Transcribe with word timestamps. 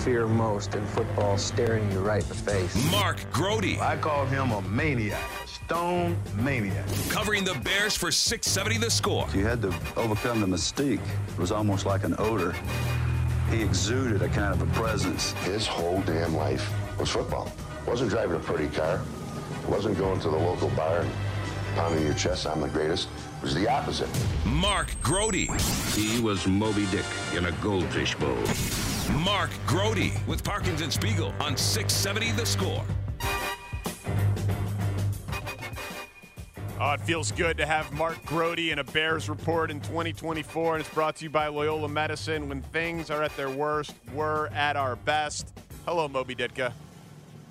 fear 0.00 0.26
most 0.26 0.74
in 0.74 0.86
football 0.86 1.36
staring 1.36 1.90
you 1.92 1.98
right 1.98 2.22
in 2.22 2.28
the 2.28 2.34
face. 2.34 2.90
Mark 2.90 3.18
Grote. 3.32 3.78
I 3.80 3.98
call 3.98 4.24
him 4.24 4.50
a 4.50 4.62
maniac. 4.62 5.20
Stone 5.44 6.16
maniac. 6.36 6.86
Covering 7.10 7.44
the 7.44 7.54
Bears 7.62 7.96
for 7.96 8.10
670 8.10 8.78
the 8.78 8.90
score. 8.90 9.26
You 9.34 9.44
had 9.44 9.60
to 9.60 9.74
overcome 9.96 10.40
the 10.40 10.46
mystique. 10.46 11.06
It 11.28 11.38
was 11.38 11.52
almost 11.52 11.84
like 11.84 12.04
an 12.04 12.14
odor. 12.18 12.54
He 13.50 13.62
exuded 13.62 14.22
a 14.22 14.28
kind 14.28 14.54
of 14.54 14.62
a 14.62 14.72
presence. 14.72 15.32
His 15.44 15.66
whole 15.66 16.00
damn 16.02 16.34
life 16.34 16.72
was 16.98 17.10
football. 17.10 17.52
Wasn't 17.86 18.10
driving 18.10 18.36
a 18.36 18.40
pretty 18.40 18.68
car. 18.68 19.02
Wasn't 19.68 19.98
going 19.98 20.18
to 20.20 20.30
the 20.30 20.36
local 20.36 20.70
bar 20.70 21.00
and 21.00 21.10
pounding 21.74 22.06
your 22.06 22.14
chest, 22.14 22.46
I'm 22.46 22.62
the 22.62 22.68
greatest. 22.68 23.08
It 23.36 23.42
was 23.42 23.54
the 23.54 23.68
opposite. 23.68 24.08
Mark 24.46 24.94
Grote. 25.02 25.34
He 25.94 26.20
was 26.20 26.46
Moby 26.46 26.86
Dick 26.86 27.04
in 27.36 27.44
a 27.44 27.52
goldfish 27.52 28.14
bowl. 28.14 28.89
Mark 29.18 29.50
Grote 29.66 30.12
with 30.26 30.44
Parkins 30.44 30.80
and 30.80 30.92
Spiegel 30.92 31.34
on 31.40 31.56
670 31.56 32.32
the 32.32 32.46
score. 32.46 32.84
Oh, 36.82 36.92
it 36.92 37.00
feels 37.02 37.30
good 37.32 37.58
to 37.58 37.66
have 37.66 37.92
Mark 37.92 38.24
Grote 38.24 38.58
in 38.58 38.78
a 38.78 38.84
Bears 38.84 39.28
report 39.28 39.70
in 39.70 39.80
2024, 39.80 40.76
and 40.76 40.80
it's 40.80 40.94
brought 40.94 41.16
to 41.16 41.24
you 41.24 41.30
by 41.30 41.48
Loyola 41.48 41.88
Medicine. 41.88 42.48
When 42.48 42.62
things 42.62 43.10
are 43.10 43.22
at 43.22 43.36
their 43.36 43.50
worst, 43.50 43.94
we're 44.14 44.46
at 44.48 44.76
our 44.76 44.96
best. 44.96 45.52
Hello, 45.84 46.08
Moby 46.08 46.34
Ditka. 46.34 46.72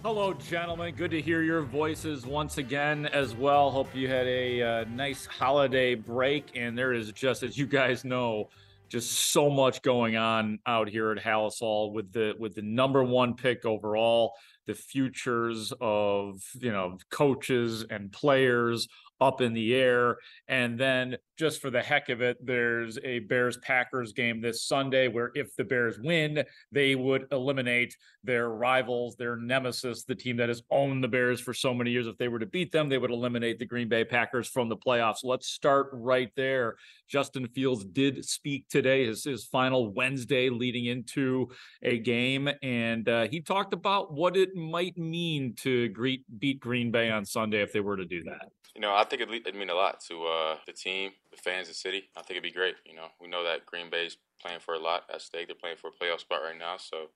Hello, 0.02 0.34
gentlemen. 0.34 0.96
Good 0.96 1.12
to 1.12 1.22
hear 1.22 1.44
your 1.44 1.62
voices 1.62 2.26
once 2.26 2.58
again 2.58 3.06
as 3.08 3.36
well. 3.36 3.70
Hope 3.70 3.94
you 3.94 4.08
had 4.08 4.26
a 4.28 4.62
uh, 4.62 4.86
nice 4.86 5.26
holiday 5.26 5.94
break. 5.94 6.52
And 6.56 6.78
there 6.78 6.94
is 6.94 7.12
just, 7.12 7.44
as 7.44 7.58
you 7.58 7.68
guys 7.68 8.06
know, 8.06 8.50
just 8.90 9.32
so 9.32 9.50
much 9.50 9.82
going 9.82 10.16
on 10.16 10.59
out 10.66 10.90
here 10.90 11.12
at 11.12 11.23
Halas 11.23 11.94
with 11.94 12.12
the 12.12 12.34
with 12.40 12.56
the 12.56 12.62
number 12.62 13.04
one 13.04 13.36
pick 13.36 13.66
overall, 13.66 14.34
the 14.68 14.76
futures 14.76 15.74
of 15.82 16.42
you 16.56 16.72
know 16.72 16.98
coaches 17.10 17.86
and 17.89 18.11
players 18.11 18.88
up 19.22 19.42
in 19.42 19.54
the 19.54 19.76
air. 19.76 20.17
And 20.48 20.80
then 20.80 21.17
just 21.38 21.61
for 21.61 21.70
the 21.70 21.82
heck 21.82 22.10
of 22.10 22.22
it, 22.22 22.38
there's 22.45 22.98
a 23.04 23.20
Bears 23.20 23.58
Packers 23.58 24.14
game 24.14 24.42
this 24.42 24.64
Sunday 24.64 25.08
where 25.08 25.32
if 25.36 25.56
the 25.56 25.64
Bears 25.64 26.00
win, 26.00 26.44
they 26.72 26.95
would 26.95 27.26
eliminate 27.32 27.95
their 28.23 28.50
rivals, 28.50 29.16
their 29.16 29.36
nemesis, 29.36 30.04
the 30.04 30.16
team 30.16 30.38
that 30.38 30.50
has 30.50 30.62
owned 30.70 31.04
the 31.04 31.08
Bears 31.08 31.39
for 31.39 31.54
so 31.54 31.73
many 31.73 31.92
years. 31.92 32.08
If 32.08 32.17
they 32.17 32.28
were 32.28 32.39
to 32.39 32.45
beat 32.45 32.72
them, 32.72 32.89
they 32.89 32.98
would 32.98 33.12
eliminate 33.12 33.60
the 33.60 33.66
Green 33.66 33.89
Bay 33.89 34.04
Packers 34.04 34.48
from 34.48 34.70
the 34.70 34.78
playoffs. 34.78 35.23
Let's 35.23 35.48
start 35.48 35.89
right 35.94 36.32
there. 36.36 36.76
Justin 37.08 37.48
Fields 37.48 37.86
did 37.86 38.23
speak 38.26 38.67
today, 38.70 39.06
his, 39.06 39.23
his 39.23 39.45
final 39.45 39.94
Wednesday 39.94 40.50
leading 40.50 40.86
into 40.86 41.48
a 41.82 41.98
game. 42.00 42.50
And 42.62 43.08
uh, 43.08 43.28
he 43.28 43.42
talked 43.42 43.73
about 43.73 44.14
what 44.14 44.38
it 44.38 44.56
might 44.59 44.97
mean 44.97 45.55
to 45.64 45.89
greet, 45.89 46.23
beat 46.39 46.59
Green 46.59 46.92
Bay 46.92 47.09
on 47.09 47.25
Sunday 47.25 47.61
if 47.61 47.73
they 47.73 47.80
were 47.80 47.97
to 47.97 48.05
do 48.05 48.23
that. 48.23 48.52
You 48.75 48.81
know, 48.81 48.93
I 48.93 49.03
think 49.03 49.23
it'd, 49.23 49.33
it'd 49.33 49.55
mean 49.55 49.71
a 49.71 49.75
lot 49.75 49.99
to 50.08 50.25
uh, 50.25 50.58
the 50.67 50.73
team, 50.73 51.11
the 51.31 51.37
fans, 51.37 51.67
the 51.67 51.73
city. 51.73 52.09
I 52.15 52.21
think 52.21 52.31
it'd 52.31 52.43
be 52.43 52.52
great. 52.52 52.75
You 52.86 52.95
know, 52.95 53.08
we 53.20 53.27
know 53.27 53.43
that 53.43 53.65
Green 53.65 53.89
Bay's 53.89 54.17
playing 54.39 54.59
for 54.59 54.75
a 54.75 54.80
lot 54.80 55.03
at 55.14 55.21
stake. 55.21 55.47
They're 55.47 55.55
playing 55.55 55.77
for 55.77 55.87
a 55.87 55.92
playoff 55.92 56.20
spot 56.20 56.42
right 56.43 56.58
now. 56.58 56.77
So 56.77 57.09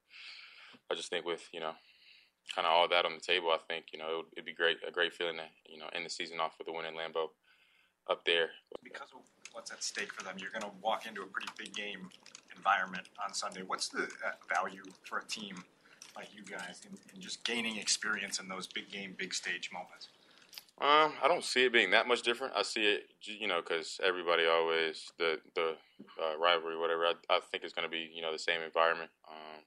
I 0.91 0.95
just 0.95 1.09
think 1.09 1.25
with, 1.25 1.47
you 1.53 1.59
know, 1.59 1.73
kind 2.53 2.65
of 2.65 2.73
all 2.73 2.89
that 2.89 3.05
on 3.05 3.13
the 3.13 3.21
table, 3.21 3.51
I 3.51 3.59
think, 3.67 3.85
you 3.93 3.99
know, 3.99 4.11
it 4.11 4.15
would, 4.17 4.25
it'd 4.33 4.45
be 4.45 4.53
great, 4.53 4.77
a 4.85 4.91
great 4.91 5.13
feeling 5.13 5.37
to, 5.37 5.45
you 5.71 5.79
know, 5.79 5.85
end 5.93 6.05
the 6.05 6.09
season 6.09 6.39
off 6.39 6.55
with 6.57 6.67
a 6.67 6.71
win 6.71 6.85
in 6.85 6.95
Lambeau 6.95 7.29
up 8.09 8.25
there. 8.25 8.49
Because 8.83 9.09
of 9.15 9.21
what's 9.53 9.71
at 9.71 9.83
stake 9.83 10.11
for 10.11 10.23
them, 10.23 10.35
you're 10.39 10.51
going 10.51 10.63
to 10.63 10.71
walk 10.81 11.05
into 11.05 11.21
a 11.21 11.27
pretty 11.27 11.47
big 11.57 11.73
game 11.73 12.09
environment 12.55 13.07
on 13.23 13.33
Sunday. 13.33 13.61
What's 13.65 13.87
the 13.87 14.03
uh, 14.03 14.31
value 14.53 14.83
for 15.03 15.19
a 15.19 15.25
team 15.25 15.63
like 16.16 16.29
you 16.34 16.44
guys 16.44 16.81
in, 16.90 16.97
in 17.13 17.22
just 17.22 17.44
gaining 17.44 17.78
experience 17.78 18.40
in 18.40 18.47
those 18.47 18.68
big 18.68 18.90
game, 18.91 19.16
big 19.18 19.34
stage 19.34 19.69
moments? 19.74 20.09
Um, 20.81 21.13
I 21.22 21.28
don't 21.28 21.44
see 21.44 21.66
it 21.66 21.74
being 21.74 21.91
that 21.91 22.07
much 22.07 22.24
different. 22.24 22.53
I 22.56 22.63
see 22.63 22.85
it, 22.85 23.03
you 23.22 23.47
know, 23.47 23.62
because 23.62 24.00
everybody 24.03 24.46
always 24.46 25.12
the 25.19 25.40
the 25.56 25.75
uh, 26.22 26.38
rivalry, 26.40 26.78
whatever. 26.78 27.06
I, 27.06 27.13
I 27.29 27.40
think 27.52 27.63
it's 27.63 27.73
going 27.73 27.88
to 27.88 27.91
be, 27.91 28.09
you 28.13 28.22
know, 28.22 28.31
the 28.31 28.40
same 28.40 28.62
environment. 28.62 29.12
Um, 29.29 29.62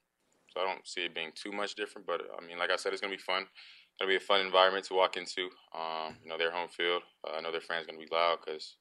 so 0.53 0.61
I 0.61 0.65
don't 0.65 0.87
see 0.87 1.05
it 1.05 1.15
being 1.15 1.31
too 1.35 1.53
much 1.53 1.75
different. 1.75 2.07
But 2.07 2.23
I 2.37 2.45
mean, 2.45 2.59
like 2.59 2.71
I 2.71 2.77
said, 2.77 2.93
it's 2.93 3.01
going 3.01 3.13
to 3.13 3.17
be 3.17 3.23
fun. 3.23 3.43
It's 3.43 4.01
going 4.01 4.11
to 4.11 4.19
be 4.19 4.23
a 4.23 4.27
fun 4.27 4.45
environment 4.45 4.85
to 4.87 4.95
walk 4.95 5.17
into. 5.17 5.49
Um, 5.73 6.17
you 6.25 6.29
know, 6.29 6.37
their 6.37 6.51
home 6.51 6.69
field. 6.69 7.03
Uh, 7.25 7.39
I 7.39 7.41
know 7.41 7.53
their 7.53 7.61
fans 7.61 7.87
going 7.87 8.01
to 8.01 8.05
be 8.05 8.13
loud 8.13 8.39
because 8.45 8.75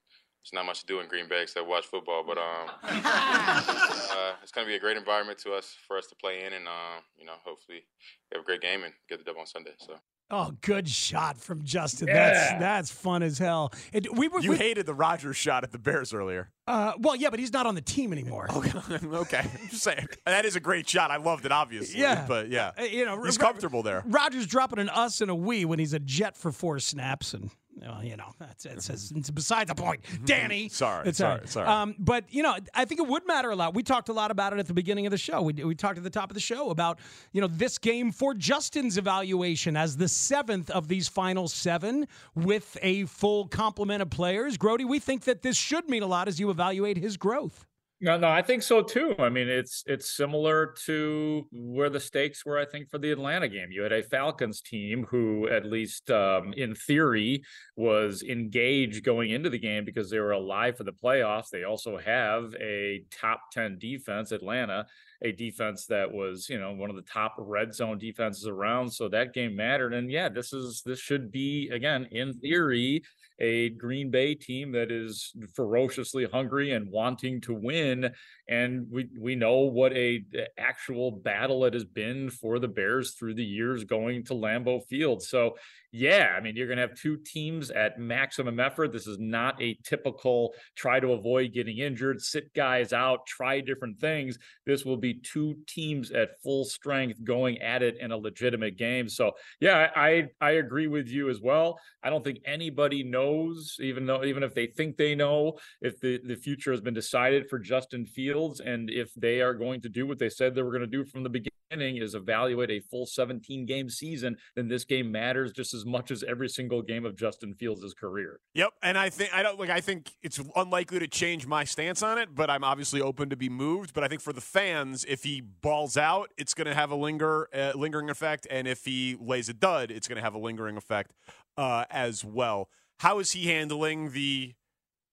there's 0.46 0.54
not 0.54 0.66
much 0.68 0.82
to 0.82 0.86
do 0.86 1.00
in 1.00 1.08
Green 1.08 1.28
Bay 1.28 1.42
except 1.42 1.68
watch 1.68 1.86
football. 1.86 2.24
But 2.26 2.38
um, 2.38 2.70
uh, 2.84 4.34
it's 4.44 4.52
going 4.52 4.66
to 4.66 4.70
be 4.70 4.76
a 4.76 4.80
great 4.80 4.96
environment 4.96 5.40
to 5.40 5.54
us 5.54 5.76
for 5.88 5.98
us 5.98 6.06
to 6.08 6.16
play 6.16 6.44
in, 6.46 6.54
and 6.54 6.68
um, 6.68 7.02
you 7.18 7.26
know, 7.26 7.34
hopefully, 7.44 7.84
we 8.32 8.36
have 8.38 8.44
a 8.44 8.46
great 8.46 8.62
game 8.62 8.84
and 8.84 8.94
get 9.10 9.18
the 9.18 9.24
dub 9.26 9.38
on 9.40 9.48
Sunday. 9.48 9.72
So. 9.80 9.96
Oh, 10.32 10.52
good 10.62 10.90
shot 10.90 11.38
from 11.38 11.64
Justin. 11.64 12.08
Yeah. 12.08 12.16
That's 12.16 12.60
that's 12.60 12.92
fun 12.92 13.22
as 13.22 13.38
hell. 13.38 13.72
It, 13.94 14.12
we 14.16 14.28
were 14.28 14.40
You 14.40 14.52
we, 14.52 14.58
hated 14.58 14.88
the 14.88 14.94
Rodgers 14.94 15.38
shot 15.38 15.64
at 15.64 15.72
the 15.72 15.78
Bears 15.78 16.16
earlier. 16.16 16.50
uh, 16.68 16.94
well, 16.98 17.16
yeah, 17.16 17.30
but 17.30 17.40
he's 17.40 17.54
not 17.54 17.68
on 17.68 17.76
the 17.76 17.82
team 17.82 18.12
anymore. 18.12 18.48
okay, 19.04 19.38
I'm 19.40 19.70
just 19.70 19.84
saying 19.84 20.08
that 20.26 20.46
is 20.46 20.56
a 20.56 20.60
great 20.60 20.90
shot. 20.90 21.12
I 21.12 21.18
loved 21.18 21.46
it, 21.46 21.52
obviously. 21.52 22.02
Yeah. 22.02 22.26
but 22.28 22.50
yeah, 22.50 22.72
Uh, 22.80 22.84
you 22.84 23.06
know, 23.06 23.22
he's 23.24 23.38
comfortable 23.38 23.84
there. 23.84 24.04
Rodgers 24.08 24.48
dropping 24.48 24.80
an 24.80 24.90
us 24.90 25.22
and 25.22 25.30
a 25.30 25.36
we 25.36 25.64
when 25.64 25.78
he's 25.78 25.94
a 25.94 26.00
jet 26.00 26.36
for 26.36 26.52
four 26.52 26.80
snaps, 26.80 27.36
and 27.36 27.52
well, 27.82 28.04
you 28.04 28.16
know 28.16 28.32
that's 28.40 28.66
it's, 28.66 28.90
it's, 28.90 29.08
mm-hmm. 29.08 29.20
it's 29.20 29.30
beside 29.30 29.68
the 29.68 29.76
point. 29.76 30.02
Mm-hmm. 30.04 30.26
Danny, 30.26 30.70
Sorry, 30.70 31.10
It's 31.10 31.20
uh, 31.20 31.24
sorry, 31.24 31.32
all 31.32 31.38
right. 31.40 31.50
sorry. 31.50 31.68
Um, 31.68 31.96
but 32.00 32.26
you 32.30 32.44
know, 32.44 32.56
I 32.74 32.86
think 32.86 33.02
it 33.02 33.08
would 33.08 33.28
matter 33.28 33.52
a 33.52 33.56
lot. 33.56 33.74
We 33.74 33.84
talked 33.84 34.10
a 34.10 34.14
lot 34.14 34.32
about 34.32 34.54
it 34.54 34.60
at 34.60 34.68
the 34.68 34.74
beginning 34.74 35.06
of 35.06 35.12
the 35.12 35.18
show. 35.18 35.42
We 35.42 35.54
we 35.54 35.76
talked 35.76 35.98
at 35.98 36.04
the 36.04 36.10
top 36.10 36.30
of 36.30 36.36
the 36.36 36.42
show 36.42 36.70
about 36.70 37.00
you 37.32 37.42
know 37.42 37.48
this 37.48 37.78
game 37.78 38.12
for 38.12 38.34
Justin's 38.34 38.98
evaluation 38.98 39.76
as 39.76 39.98
the 39.98 40.08
seventh 40.08 40.70
of 40.70 40.88
these 40.88 41.08
final 41.08 41.48
seven 41.48 42.08
with 42.34 42.78
a 42.82 43.06
full 43.06 43.48
complement 43.48 44.02
of 44.02 44.10
players. 44.10 44.58
Grote, 44.58 44.84
we 44.86 45.00
think 45.00 45.24
that 45.26 45.42
this 45.42 45.58
should 45.58 45.90
mean 45.90 46.04
a 46.04 46.08
lot 46.08 46.28
as 46.28 46.40
you 46.40 46.50
evaluate 46.50 46.98
his 46.98 47.18
growth. 47.18 47.66
No, 48.02 48.18
no, 48.18 48.28
I 48.28 48.42
think 48.42 48.62
so 48.62 48.82
too. 48.84 49.16
I 49.18 49.30
mean, 49.30 49.48
it's 49.48 49.82
it's 49.88 50.12
similar 50.18 50.76
to 50.86 51.48
where 51.52 51.90
the 51.90 52.00
stakes 52.00 52.46
were. 52.46 52.60
I 52.60 52.66
think 52.66 52.90
for 52.90 52.98
the 52.98 53.12
Atlanta 53.12 53.48
game, 53.48 53.72
you 53.72 53.84
had 53.84 53.94
a 53.94 54.04
Falcons 54.04 54.60
team 54.62 55.06
who, 55.10 55.48
at 55.48 55.66
least 55.66 56.12
um, 56.12 56.52
in 56.58 56.76
theory, 56.76 57.44
was 57.78 58.22
engaged 58.22 59.06
going 59.06 59.32
into 59.32 59.50
the 59.50 59.58
game 59.58 59.86
because 59.86 60.10
they 60.10 60.20
were 60.20 60.32
alive 60.32 60.76
for 60.76 60.84
the 60.84 60.92
playoffs. 60.92 61.50
They 61.50 61.64
also 61.64 61.98
have 61.98 62.54
a 62.60 63.04
top 63.12 63.40
ten 63.54 63.78
defense, 63.80 64.34
Atlanta, 64.34 64.88
a 65.26 65.32
defense 65.32 65.88
that 65.88 66.12
was, 66.12 66.48
you 66.50 66.60
know, 66.60 66.72
one 66.74 66.90
of 66.90 66.96
the 66.96 67.02
top 67.02 67.36
red 67.38 67.74
zone 67.74 67.98
defenses 67.98 68.48
around. 68.48 68.92
So 68.92 69.10
that 69.10 69.34
game 69.34 69.56
mattered. 69.56 69.94
And 69.94 70.10
yeah, 70.10 70.30
this 70.30 70.54
is 70.54 70.84
this 70.86 71.00
should 71.00 71.32
be 71.32 71.70
again, 71.74 72.08
in 72.12 72.34
theory, 72.34 73.02
a 73.40 73.70
Green 73.72 74.12
Bay 74.12 74.36
team 74.36 74.72
that 74.74 74.92
is 74.92 75.34
ferociously 75.56 76.26
hungry 76.26 76.72
and 76.72 76.90
wanting 76.90 77.42
to 77.42 77.54
win. 77.54 78.12
And 78.48 78.86
we 78.92 79.10
we 79.20 79.36
know 79.36 79.60
what 79.62 79.94
a 79.94 80.24
actual 80.58 81.12
battle 81.12 81.66
it 81.66 81.74
has 81.74 81.86
been 81.86 82.30
for 82.30 82.60
the 82.60 82.68
Bears 82.68 83.16
through 83.16 83.34
the 83.34 83.44
years 83.44 83.84
going 83.84 84.24
to 84.26 84.34
Lambeau 84.34 84.86
Field. 84.88 85.24
So 85.24 85.56
yeah, 85.98 86.36
I 86.38 86.42
mean, 86.42 86.58
you're 86.58 86.68
going 86.68 86.76
to 86.76 86.82
have 86.82 87.00
two 87.00 87.16
teams 87.26 87.72
at 87.72 87.98
maximum 87.98 88.60
effort. 88.60 88.92
This 88.92 89.08
is 89.08 89.18
not 89.18 89.62
a 89.62 89.78
typical 89.86 90.54
try 90.76 91.00
to 91.00 91.14
avoid 91.14 91.54
getting 91.54 91.78
injured, 91.78 92.22
sit 92.22 92.54
guys 92.54 92.92
out, 92.92 93.26
try 93.26 93.62
different 93.62 94.00
things. 94.00 94.38
This 94.66 94.84
will 94.84 94.98
be 94.98 95.14
two 95.24 95.56
teams 95.68 96.12
at 96.12 96.42
full 96.42 96.66
strength 96.66 97.24
going 97.24 97.62
at 97.62 97.84
it 97.84 97.98
in 98.00 98.12
a 98.12 98.18
legitimate 98.18 98.78
game. 98.78 99.10
So, 99.10 99.32
yeah, 99.60 99.90
I 99.96 100.30
I 100.42 100.52
agree 100.52 100.88
with 100.88 101.08
you 101.08 101.30
as 101.30 101.42
well. 101.42 101.80
I 102.04 102.10
don't 102.10 102.24
think 102.24 102.40
anybody 102.46 103.04
knows, 103.04 103.78
even 103.80 104.06
though 104.06 104.24
even 104.24 104.44
if 104.44 104.54
they 104.54 104.68
think 104.68 104.98
they 104.98 105.16
know, 105.16 105.58
if 105.82 106.00
the 106.00 106.20
the 106.24 106.36
future 106.36 106.72
has 106.72 106.82
been 106.82 106.94
decided 106.94 107.50
for 107.50 107.60
Justin 107.60 108.06
Fields 108.06 108.60
and 108.60 108.90
if 108.90 109.14
they 109.16 109.42
are 109.42 109.54
going 109.54 109.82
to 109.82 109.90
do 109.90 110.08
what 110.08 110.20
they 110.20 110.30
said 110.30 110.56
they 110.56 110.62
were 110.62 110.72
going 110.72 110.82
to 110.82 110.88
do 110.88 111.06
from 111.06 111.24
the 111.24 111.30
beginning 111.30 111.52
is 111.82 112.16
evaluate 112.16 112.72
a 112.72 112.80
full 112.80 113.06
17 113.06 113.66
game 113.66 113.90
season, 113.90 114.38
then 114.56 114.68
this 114.68 114.86
game 114.86 115.12
matters 115.12 115.52
just 115.52 115.74
as 115.74 115.86
much 115.86 116.12
as 116.12 116.24
every 116.24 116.50
single 116.50 116.82
game 116.82 117.06
of 117.06 117.16
Justin 117.16 117.54
Fields' 117.54 117.94
career. 117.94 118.40
Yep, 118.54 118.74
and 118.82 118.98
I 118.98 119.10
think 119.10 119.34
I 119.34 119.44
don't 119.44 119.60
like. 119.60 119.70
I 119.70 119.82
think 119.82 120.12
it's 120.22 120.40
unlikely 120.56 121.00
to 121.00 121.08
change 121.08 121.48
my 121.48 121.64
stance 121.64 122.02
on 122.02 122.18
it, 122.18 122.34
but 122.34 122.50
I'm 122.50 122.64
obviously 122.64 123.02
open 123.02 123.30
to 123.30 123.36
be 123.36 123.50
moved. 123.50 123.94
But 123.94 124.04
I 124.04 124.08
think 124.08 124.22
for 124.22 124.34
the 124.34 124.42
fans, 124.42 125.06
if 125.08 125.24
he 125.24 125.42
balls 125.42 125.98
out, 125.98 126.32
it's 126.38 126.54
going 126.54 126.68
to 126.68 126.76
have 126.76 126.92
a 126.92 126.96
linger 126.96 127.48
uh, 127.54 127.74
lingering 127.76 128.10
effect, 128.10 128.48
and 128.50 128.68
if 128.68 128.86
he 128.86 129.18
lays 129.20 129.50
a 129.50 129.54
dud, 129.54 129.92
it's 129.92 130.08
going 130.08 130.18
to 130.18 130.24
have 130.24 130.34
a 130.36 130.40
lingering 130.40 130.78
effect 130.78 131.12
uh, 131.58 131.86
as 131.90 132.24
well. 132.24 132.70
How 133.00 133.20
is 133.20 133.32
he 133.32 133.48
handling 133.48 134.12
the 134.12 134.54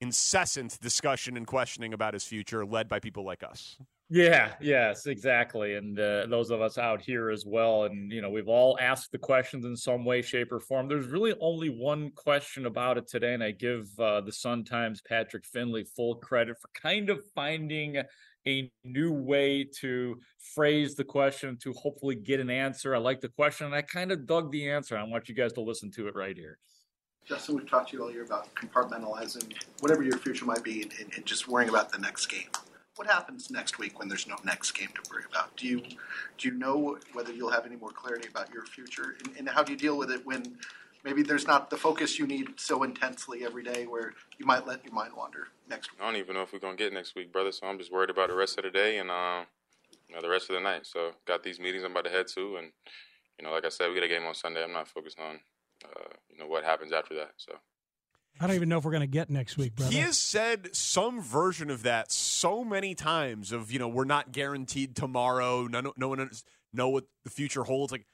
incessant 0.01 0.79
discussion 0.81 1.37
and 1.37 1.47
questioning 1.47 1.93
about 1.93 2.15
his 2.15 2.25
future, 2.25 2.65
led 2.65 2.89
by 2.89 3.01
people 3.01 3.25
like 3.25 3.43
us? 3.43 3.79
Yeah, 4.15 4.53
yes, 4.61 5.07
exactly. 5.07 5.77
And 5.77 5.99
uh, 5.99 6.27
those 6.27 6.51
of 6.51 6.61
us 6.61 6.77
out 6.77 7.01
here 7.01 7.31
as 7.31 7.47
well. 7.47 7.85
And, 7.85 8.13
you 8.13 8.21
know, 8.21 8.29
we've 8.29 8.47
all 8.47 8.77
asked 8.79 9.11
the 9.11 9.17
questions 9.17 9.65
in 9.65 9.75
some 9.75 10.05
way, 10.05 10.21
shape, 10.21 10.53
or 10.53 10.61
form. 10.61 10.87
There's 10.87 11.07
really 11.07 11.33
only 11.41 11.71
one 11.71 12.11
question 12.11 12.67
about 12.67 12.99
it 12.99 13.09
today. 13.09 13.33
And 13.33 13.43
I 13.43 13.53
give 13.53 13.89
uh, 13.99 14.21
the 14.21 14.31
Sun 14.31 14.65
Times 14.65 15.01
Patrick 15.01 15.47
Finley 15.47 15.85
full 15.85 16.17
credit 16.17 16.59
for 16.61 16.69
kind 16.79 17.09
of 17.09 17.23
finding 17.35 18.03
a 18.47 18.71
new 18.85 19.15
way 19.15 19.65
to 19.81 20.21
phrase 20.55 20.95
the 20.95 21.05
question 21.05 21.57
to 21.63 21.73
hopefully 21.73 22.15
get 22.15 22.39
an 22.39 22.51
answer. 22.51 22.95
I 22.95 22.99
like 22.99 23.23
the 23.23 23.31
question 23.31 23.65
and 23.65 23.75
I 23.75 23.81
kind 23.81 24.13
of 24.13 24.27
dug 24.27 24.53
the 24.53 24.69
answer. 24.69 24.95
I 24.95 25.05
want 25.05 25.31
you 25.31 25.35
guys 25.35 25.55
to 25.55 25.63
listen 25.63 25.91
to 25.93 26.07
it 26.09 26.15
right 26.15 26.37
here. 26.37 26.59
Justin, 27.25 27.57
we've 27.57 27.71
talked 27.71 27.89
to 27.93 27.97
you 27.97 28.03
all 28.03 28.11
year 28.11 28.25
about 28.25 28.55
compartmentalizing 28.57 29.55
whatever 29.81 30.03
your 30.03 30.19
future 30.19 30.45
might 30.45 30.63
be 30.63 30.83
and, 30.83 30.93
and 31.17 31.25
just 31.25 31.49
worrying 31.49 31.71
about 31.71 31.91
the 31.91 31.99
next 31.99 32.27
game 32.27 32.49
what 32.97 33.07
happens 33.07 33.51
next 33.51 33.79
week 33.79 33.99
when 33.99 34.09
there's 34.09 34.27
no 34.27 34.37
next 34.45 34.73
game 34.73 34.89
to 34.95 35.11
worry 35.11 35.25
about? 35.31 35.57
Do 35.57 35.67
you 35.67 35.83
do 36.39 36.49
you 36.49 36.55
know 36.55 36.99
whether 37.13 37.33
you'll 37.33 37.51
have 37.51 37.67
any 37.67 37.77
more 37.77 37.91
clarity 37.91 38.29
about 38.29 38.53
your 38.53 38.65
future, 38.65 39.17
and, 39.25 39.37
and, 39.37 39.49
how 39.49 39.63
do 39.63 39.73
you 39.73 39.79
deal 39.79 39.97
with 39.97 40.11
it 40.11 40.25
when 40.27 40.59
maybe 41.05 41.23
there's 41.23 41.47
not 41.47 41.71
the 41.71 41.77
focus 41.77 42.19
you 42.19 42.27
need 42.27 42.49
so 42.57 42.83
intensely 42.83 43.45
every 43.45 43.63
day, 43.63 43.87
where 43.87 44.13
you 44.39 44.47
might 44.47 44.67
let 44.67 44.85
your 44.85 44.93
mind 44.93 45.13
wander 45.17 45.49
next 45.69 45.93
week? 45.93 46.01
I 46.01 46.05
don't 46.05 46.17
even 46.17 46.35
know 46.35 46.43
if 46.43 46.53
we're 46.53 46.59
gonna 46.59 46.77
get 46.77 46.93
next 46.93 47.15
week, 47.15 47.33
brother. 47.33 47.53
So 47.53 47.67
I'm 47.67 47.79
just 47.79 47.93
worried 47.93 48.11
about 48.11 48.29
the 48.29 48.37
rest 48.37 48.59
of 48.59 48.65
the 48.65 48.71
day 48.71 48.99
and 48.99 49.11
uh, 49.11 49.45
you 50.09 50.15
know, 50.15 50.21
the 50.21 50.29
rest 50.29 50.51
of 50.51 50.55
the 50.55 50.61
night. 50.61 50.87
So 50.87 51.13
got 51.27 51.43
these 51.43 51.59
meetings 51.59 51.85
I'm 51.85 51.93
about 51.93 52.05
to 52.05 52.11
head 52.11 52.27
to, 52.35 52.57
and 52.57 52.73
you 53.39 53.45
know, 53.45 53.53
like 53.53 53.65
I 53.65 53.71
said, 53.71 53.89
we 53.89 53.95
get 53.95 54.05
a 54.05 54.09
game 54.09 54.25
on 54.25 54.35
Sunday. 54.35 54.63
I'm 54.63 54.73
not 54.73 54.89
focused 54.89 55.19
on 55.19 55.41
uh, 55.85 56.09
you 56.31 56.39
know 56.39 56.47
what 56.47 56.65
happens 56.65 56.93
after 56.93 57.15
that. 57.15 57.33
So. 57.37 57.55
I 58.41 58.47
don't 58.47 58.57
even 58.57 58.69
know 58.69 58.79
if 58.79 58.85
we're 58.85 58.91
going 58.91 59.03
to 59.03 59.07
get 59.07 59.31
next 59.31 59.57
week, 59.57 59.77
brother. 59.77 59.93
He 59.93 60.01
has 60.01 60.19
said 60.19 60.75
some 60.75 61.21
version 61.23 61.71
of 61.71 61.85
that 61.85 62.11
so 62.11 62.65
many 62.65 62.95
times 62.95 63.53
of, 63.53 63.71
you 63.71 63.79
know, 63.79 63.89
we're 63.89 64.05
not 64.05 64.33
guaranteed 64.33 64.97
tomorrow. 64.97 65.67
No, 65.69 65.93
no 65.97 66.09
one 66.09 66.31
know 66.73 66.89
what 66.89 67.05
the 67.25 67.31
future 67.31 67.63
holds. 67.63 67.93
Like, 67.93 68.07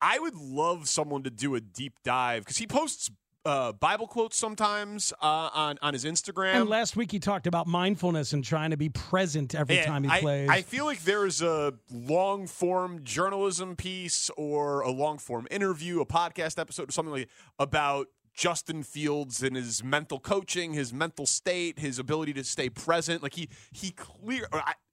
I 0.00 0.18
would 0.18 0.34
love 0.34 0.88
someone 0.88 1.22
to 1.24 1.30
do 1.30 1.54
a 1.54 1.60
deep 1.60 1.94
dive 2.02 2.44
because 2.44 2.56
he 2.56 2.66
posts 2.66 3.10
uh, 3.44 3.72
Bible 3.72 4.06
quotes 4.06 4.36
sometimes 4.36 5.12
uh, 5.20 5.50
on 5.52 5.78
on 5.82 5.92
his 5.92 6.04
Instagram. 6.04 6.54
And 6.54 6.68
last 6.68 6.96
week 6.96 7.12
he 7.12 7.18
talked 7.18 7.46
about 7.46 7.66
mindfulness 7.66 8.32
and 8.32 8.42
trying 8.42 8.70
to 8.70 8.76
be 8.76 8.88
present 8.88 9.54
every 9.54 9.78
and 9.78 9.86
time 9.86 10.04
he 10.04 10.10
I, 10.10 10.20
plays. 10.20 10.48
I 10.48 10.62
feel 10.62 10.86
like 10.86 11.02
there's 11.04 11.42
a 11.42 11.74
long 11.90 12.46
form 12.46 13.04
journalism 13.04 13.76
piece 13.76 14.30
or 14.36 14.80
a 14.80 14.90
long 14.90 15.18
form 15.18 15.46
interview, 15.50 16.00
a 16.00 16.06
podcast 16.06 16.58
episode, 16.58 16.88
or 16.88 16.92
something 16.92 17.12
like 17.12 17.28
about 17.58 18.08
Justin 18.34 18.82
Fields 18.82 19.42
and 19.42 19.54
his 19.56 19.84
mental 19.84 20.18
coaching, 20.18 20.72
his 20.72 20.92
mental 20.92 21.24
state, 21.26 21.78
his 21.78 21.98
ability 21.98 22.32
to 22.34 22.44
stay 22.44 22.68
present. 22.68 23.22
Like 23.22 23.34
he 23.34 23.48
he 23.72 23.92
clear 23.92 24.48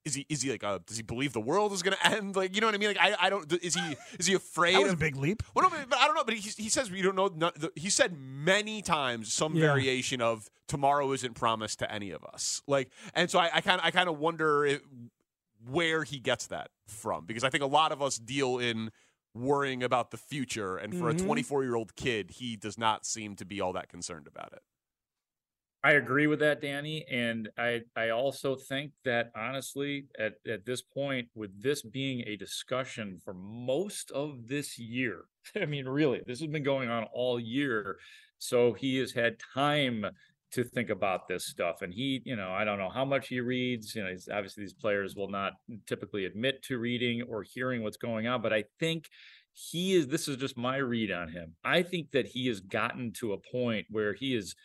is 0.06 0.14
he 0.14 0.26
is 0.30 0.44
he 0.44 0.52
like 0.52 0.64
uh, 0.64 0.80
does 0.86 0.98
he 0.98 1.04
believe 1.04 1.34
the 1.34 1.42
world 1.42 1.74
is 1.74 1.82
going 1.82 1.98
to 2.02 2.08
end? 2.08 2.36
Like 2.36 2.54
you 2.54 2.62
know 2.62 2.68
what 2.68 2.76
I 2.76 2.78
mean? 2.78 2.90
Like 2.90 3.00
I, 3.00 3.16
I 3.20 3.30
don't 3.30 3.52
is 3.64 3.74
he 3.74 3.96
is 4.20 4.28
he 4.28 4.36
afraid? 4.36 4.76
that 4.76 4.84
was 4.84 4.94
of, 4.94 5.00
a 5.00 5.02
big 5.02 5.16
leap. 5.16 5.42
Well, 5.56 5.68
no, 5.70 5.76
but 5.90 5.98
I 5.98 6.06
don't 6.06 6.16
know. 6.16 6.24
But 6.24 6.36
he, 6.36 6.42
he 6.62 6.70
says 6.70 6.92
we 6.92 7.02
don't 7.02 7.16
know. 7.16 7.32
Not, 7.36 7.56
the, 7.60 7.72
he 7.76 7.90
said 7.90 8.16
many 8.18 8.82
times 8.82 9.34
some 9.34 9.56
Yeah. 9.56 9.68
variation 9.68 10.22
of 10.22 10.48
tomorrow 10.68 11.12
isn't 11.12 11.34
promised 11.34 11.80
to 11.80 11.92
any 11.92 12.12
of 12.12 12.24
us. 12.24 12.62
Like 12.68 12.90
and 13.16 13.30
so 13.30 13.40
I 13.40 13.62
kind 13.62 13.80
of 13.80 13.86
I 13.86 13.92
kind 13.92 14.08
of 14.08 14.20
wonder 14.20 14.66
if, 14.66 14.82
where 15.68 16.04
he 16.04 16.20
gets 16.20 16.48
that 16.48 16.70
from 16.88 17.26
because 17.26 17.44
I 17.44 17.50
think 17.50 17.64
a 17.64 17.68
lot 17.68 17.92
of 17.92 18.02
us 18.02 18.18
deal 18.18 18.58
in 18.60 18.92
worrying 19.33 19.83
about 19.83 20.12
the 20.12 20.18
future 20.18 20.78
and 20.78 20.95
for 20.95 21.10
Mhm. 21.10 21.10
a 21.10 21.13
24 21.16 21.63
year 21.63 21.75
old 21.75 21.95
kid 21.95 22.31
he 22.31 22.56
does 22.57 22.78
not 22.78 23.06
seem 23.06 23.36
to 23.36 23.45
be 23.45 23.62
all 23.62 23.74
that 23.74 23.89
concerned 23.89 24.28
about 24.28 24.54
it 24.54 24.62
I 25.83 25.94
agree 25.94 26.28
with 26.28 26.39
that, 26.39 26.62
Danny. 26.62 27.06
And 27.10 27.50
I 27.57 27.81
I 27.95 28.10
also 28.10 28.56
think 28.56 28.94
that 29.04 29.31
honestly, 29.36 30.07
at, 30.19 30.36
at 30.48 30.63
this 30.66 30.81
point, 30.83 31.30
with 31.33 31.60
this 31.60 31.81
being 31.81 32.22
a 32.28 32.36
discussion 32.36 33.18
for 33.18 33.33
most 33.33 34.12
of 34.12 34.48
this 34.48 34.78
year, 34.78 35.25
I 35.56 35.66
mean, 35.66 35.88
really, 35.88 36.22
this 36.25 36.39
has 36.39 36.50
been 36.50 36.63
going 36.63 36.89
on 36.89 37.06
all 37.06 37.39
year. 37.39 37.98
So 38.38 38.74
he 38.74 38.98
has 38.98 39.12
had 39.12 39.39
time 39.39 40.06
to 40.51 40.63
think 40.63 40.89
about 40.89 41.27
this 41.27 41.45
stuff. 41.45 41.81
And 41.81 41.94
he, 41.94 42.21
you 42.25 42.36
know, 42.36 42.51
I 42.51 42.65
don't 42.65 42.77
know 42.77 42.89
how 42.89 43.06
much 43.06 43.30
he 43.30 43.39
reads. 43.39 43.95
You 43.95 44.03
know, 44.03 44.15
obviously 44.33 44.63
these 44.63 44.74
players 44.74 45.15
will 45.15 45.30
not 45.30 45.53
typically 45.88 46.25
admit 46.25 46.62
to 46.63 46.77
reading 46.77 47.24
or 47.24 47.44
hearing 47.44 47.83
what's 47.83 47.98
going 47.98 48.27
on, 48.27 48.42
but 48.42 48.53
I 48.53 48.65
think 48.80 49.09
he 49.53 49.94
is 49.94 50.07
this 50.07 50.27
is 50.27 50.38
just 50.38 50.57
my 50.57 50.77
read 50.77 51.12
on 51.12 51.30
him. 51.30 51.56
I 51.63 51.83
think 51.83 52.12
that 52.12 52.25
he 52.27 52.48
has 52.48 52.59
gotten 52.59 53.12
to 53.13 53.33
a 53.33 53.38
point 53.38 53.86
where 53.89 54.13
he 54.13 54.36
is 54.36 54.56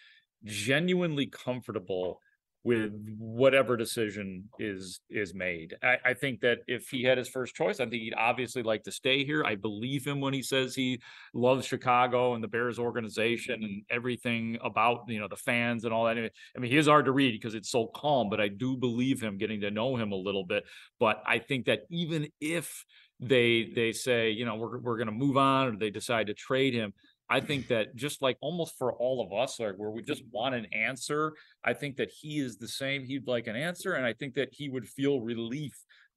genuinely 0.44 1.26
comfortable 1.26 2.20
with 2.66 2.90
whatever 3.16 3.76
decision 3.76 4.42
is 4.58 5.00
is 5.08 5.32
made. 5.34 5.76
I, 5.84 5.98
I 6.04 6.14
think 6.14 6.40
that 6.40 6.58
if 6.66 6.88
he 6.88 7.04
had 7.04 7.16
his 7.16 7.28
first 7.28 7.54
choice, 7.54 7.78
I 7.78 7.84
think 7.84 8.02
he'd 8.02 8.14
obviously 8.18 8.64
like 8.64 8.82
to 8.84 8.90
stay 8.92 9.24
here. 9.24 9.44
I 9.44 9.54
believe 9.54 10.04
him 10.04 10.20
when 10.20 10.34
he 10.34 10.42
says 10.42 10.74
he 10.74 11.00
loves 11.32 11.64
Chicago 11.64 12.34
and 12.34 12.42
the 12.42 12.48
Bears 12.48 12.80
organization 12.80 13.62
and 13.62 13.82
everything 13.88 14.58
about 14.64 15.04
you 15.06 15.20
know 15.20 15.28
the 15.28 15.36
fans 15.36 15.84
and 15.84 15.94
all 15.94 16.06
that. 16.06 16.18
I 16.18 16.58
mean, 16.58 16.72
he 16.72 16.76
is 16.76 16.88
hard 16.88 17.04
to 17.04 17.12
read 17.12 17.40
because 17.40 17.54
it's 17.54 17.70
so 17.70 17.86
calm, 17.94 18.28
but 18.28 18.40
I 18.40 18.48
do 18.48 18.76
believe 18.76 19.22
him 19.22 19.38
getting 19.38 19.60
to 19.60 19.70
know 19.70 19.94
him 19.94 20.10
a 20.10 20.16
little 20.16 20.44
bit. 20.44 20.64
But 20.98 21.22
I 21.24 21.38
think 21.38 21.66
that 21.66 21.82
even 21.88 22.26
if 22.40 22.84
they 23.20 23.70
they 23.76 23.92
say 23.92 24.30
you 24.30 24.44
know 24.44 24.56
we're 24.56 24.80
we're 24.80 24.96
going 24.96 25.06
to 25.06 25.12
move 25.12 25.36
on 25.36 25.68
or 25.68 25.76
they 25.78 25.90
decide 25.90 26.26
to 26.26 26.34
trade 26.34 26.74
him 26.74 26.92
I 27.28 27.40
think 27.40 27.68
that 27.68 27.96
just 27.96 28.22
like 28.22 28.36
almost 28.40 28.78
for 28.78 28.92
all 28.92 29.24
of 29.24 29.32
us, 29.36 29.58
like 29.58 29.74
where 29.76 29.90
we 29.90 30.02
just 30.02 30.22
want 30.30 30.54
an 30.54 30.66
answer, 30.72 31.32
I 31.64 31.74
think 31.74 31.96
that 31.96 32.10
he 32.10 32.38
is 32.38 32.56
the 32.56 32.68
same. 32.68 33.04
He'd 33.04 33.26
like 33.26 33.46
an 33.48 33.56
answer, 33.56 33.94
and 33.94 34.06
I 34.06 34.12
think 34.12 34.34
that 34.34 34.50
he 34.52 34.68
would 34.68 34.88
feel 34.88 35.20
relief 35.20 35.76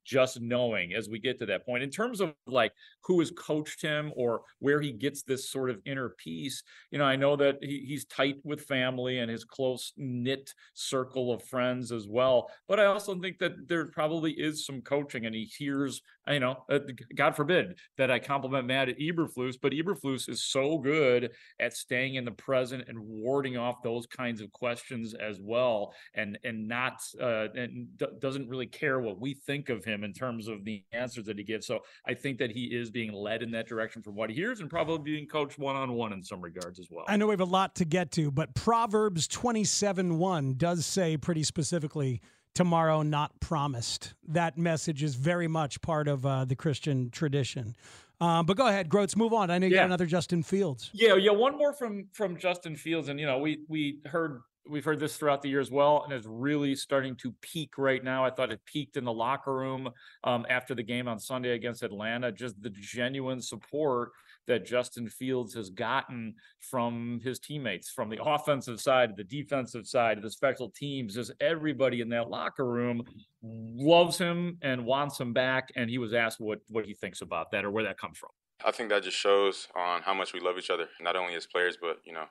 just 0.10 0.42
knowing 0.42 0.94
as 0.94 1.08
we 1.08 1.20
get 1.20 1.38
to 1.40 1.46
that 1.46 1.66
point. 1.66 1.84
In 1.84 1.92
terms 1.92 2.20
of 2.20 2.34
like 2.48 2.74
who 3.04 3.20
has 3.20 3.32
coached 3.32 3.82
him 3.82 4.12
or 4.16 4.42
where 4.60 4.82
he 4.82 4.92
gets 4.92 5.22
this 5.24 5.50
sort 5.52 5.70
of 5.70 5.80
inner 5.86 6.10
peace 6.18 6.64
you 6.92 6.98
know 6.98 7.06
i 7.06 7.16
know 7.16 7.36
that 7.36 7.58
he, 7.62 7.86
he's 7.88 8.06
tight 8.06 8.36
with 8.44 8.62
family 8.62 9.20
and 9.20 9.30
his 9.32 9.44
close 9.44 9.94
knit 9.98 10.54
circle 10.74 11.32
of 11.32 11.44
friends 11.44 11.92
as 11.92 12.08
well 12.08 12.50
but 12.68 12.80
i 12.80 12.86
also 12.86 13.16
think 13.20 13.38
that 13.40 13.52
there 13.68 13.86
probably 13.88 14.32
is 14.32 14.66
some 14.66 14.82
coaching 14.82 15.26
and 15.26 15.36
he 15.36 15.46
hears 15.58 16.02
you 16.28 16.40
know 16.40 16.58
uh, 16.70 16.80
god 17.16 17.36
forbid 17.36 17.76
that 17.98 18.12
i 18.12 18.20
compliment 18.20 18.68
matt 18.68 18.90
at 18.90 19.00
eberflus 19.00 19.56
but 19.62 19.72
eberflus 19.72 20.30
is 20.30 20.44
so 20.44 20.78
good 20.78 21.32
at 21.60 21.74
staying 21.74 22.16
in 22.16 22.26
the 22.26 22.32
present 22.32 22.84
and 22.88 23.00
warding 23.00 23.58
off 23.58 23.82
those 23.84 24.06
kinds 24.06 24.42
of 24.42 24.52
questions 24.52 25.14
as 25.14 25.40
well 25.42 25.94
and 26.16 26.38
and 26.44 26.68
not 26.68 27.02
uh 27.22 27.48
and 27.56 27.88
d- 27.98 28.06
doesn't 28.20 28.48
really 28.50 28.68
care 28.68 29.00
what 29.00 29.20
we 29.20 29.34
think 29.34 29.70
of 29.70 29.84
him 29.84 29.99
in 30.04 30.14
terms 30.14 30.48
of 30.48 30.66
the 30.66 30.84
answers 30.92 31.26
that 31.26 31.38
he 31.38 31.44
gives. 31.44 31.66
So 31.68 31.80
I 32.08 32.14
think 32.14 32.38
that 32.40 32.52
he 32.52 32.66
is 32.66 32.90
being 32.92 33.14
led 33.14 33.42
in 33.44 33.52
that 33.52 33.68
direction 33.68 34.02
from 34.02 34.16
what 34.16 34.30
he 34.30 34.36
hears 34.36 34.60
and 34.60 34.70
probably 34.70 35.00
being 35.16 35.28
coached 35.28 35.58
one 35.60 35.76
on 35.76 35.94
one 35.94 36.14
in 36.14 36.24
some 36.24 36.42
regards 36.42 36.80
as 36.80 36.88
well. 36.90 37.06
I 37.08 37.18
know 37.18 37.28
we 37.28 37.34
have 37.34 37.40
a 37.42 37.46
lot 37.46 37.76
to 37.76 37.86
get 37.86 38.12
to, 38.14 38.32
but 38.32 38.54
Proverbs 38.54 39.28
27 39.28 40.18
1 40.18 40.54
does 40.56 40.86
say 40.86 41.18
pretty 41.18 41.44
specifically 41.44 42.22
tomorrow 42.56 43.02
not 43.04 43.40
promised. 43.40 44.14
That 44.28 44.58
message 44.58 45.04
is 45.04 45.16
very 45.16 45.48
much 45.48 45.82
part 45.82 46.08
of 46.08 46.26
uh, 46.26 46.46
the 46.46 46.56
Christian 46.56 47.10
tradition. 47.10 47.76
Um, 48.22 48.46
but 48.46 48.58
go 48.58 48.68
ahead, 48.68 48.90
Groats, 48.90 49.16
move 49.16 49.32
on. 49.34 49.50
I 49.50 49.60
know 49.60 49.68
you 49.68 49.74
Yeah. 49.76 49.82
got 49.82 49.86
another 49.86 50.06
Justin 50.06 50.44
Fields. 50.44 50.90
Yeah, 50.94 51.16
yeah. 51.16 51.32
One 51.32 51.58
more 51.58 51.72
from 51.74 52.10
from 52.12 52.38
Justin 52.38 52.76
Fields, 52.76 53.08
and 53.08 53.18
you 53.20 53.26
know 53.26 53.38
we 53.40 53.60
we 53.70 54.00
heard 54.06 54.42
we've 54.70 54.86
heard 54.86 55.00
this 55.00 55.18
throughout 55.18 55.42
the 55.42 55.50
year 55.50 55.60
as 55.60 55.72
well, 55.72 56.04
and 56.04 56.14
it's 56.14 56.28
really 56.28 56.76
starting 56.76 57.16
to 57.18 57.34
peak 57.42 57.78
right 57.78 58.04
now. 58.04 58.24
I 58.24 58.30
thought 58.30 58.52
it 58.52 58.62
peaked 58.66 58.98
in 58.98 59.04
the 59.04 59.14
locker 59.14 59.54
room 59.54 59.90
um, 60.24 60.46
after 60.50 60.76
the 60.76 60.84
game 60.84 61.08
on 61.08 61.20
Sunday 61.20 61.52
against 61.52 61.84
Atlanta. 61.84 62.32
Just 62.32 62.62
the 62.62 62.70
genuine 62.70 63.42
support 63.42 64.12
that 64.48 64.66
Justin 64.66 65.08
Fields 65.08 65.54
has 65.54 65.70
gotten 65.70 66.34
from 66.60 67.20
his 67.24 67.40
teammates, 67.40 67.90
from 67.90 68.10
the 68.10 68.22
offensive 68.24 68.80
side, 68.80 69.16
the 69.16 69.24
defensive 69.24 69.86
side, 69.86 70.22
the 70.22 70.32
special 70.32 70.70
teams, 70.70 71.16
just 71.16 71.32
everybody 71.40 72.02
in 72.02 72.10
that 72.10 72.30
locker 72.30 72.66
room 72.66 73.04
loves 73.44 74.18
him 74.18 74.58
and 74.62 74.86
wants 74.86 75.20
him 75.20 75.34
back. 75.34 75.70
And 75.76 75.90
he 75.90 75.98
was 75.98 76.14
asked 76.14 76.40
what 76.40 76.60
what 76.70 76.86
he 76.86 76.94
thinks 76.94 77.22
about 77.22 77.52
that 77.52 77.66
or 77.66 77.72
where 77.72 77.84
that 77.84 77.98
comes 77.98 78.18
from. 78.18 78.30
I 78.64 78.72
think 78.72 78.90
that 78.90 79.04
just 79.04 79.18
shows 79.18 79.68
on 79.76 80.02
how 80.02 80.14
much 80.14 80.34
we 80.34 80.42
love 80.42 80.58
each 80.58 80.70
other, 80.70 80.88
not 81.00 81.16
only 81.16 81.36
as 81.36 81.46
players, 81.46 81.78
but 81.80 81.98
you 82.04 82.12
know, 82.12 82.26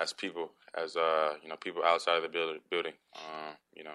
as 0.00 0.12
people, 0.12 0.52
as 0.76 0.96
uh, 0.96 1.34
you 1.42 1.48
know, 1.48 1.56
people 1.56 1.82
outside 1.84 2.16
of 2.16 2.22
the 2.22 2.28
build- 2.28 2.60
building. 2.70 2.94
Um, 3.16 3.54
you 3.74 3.84
know, 3.84 3.94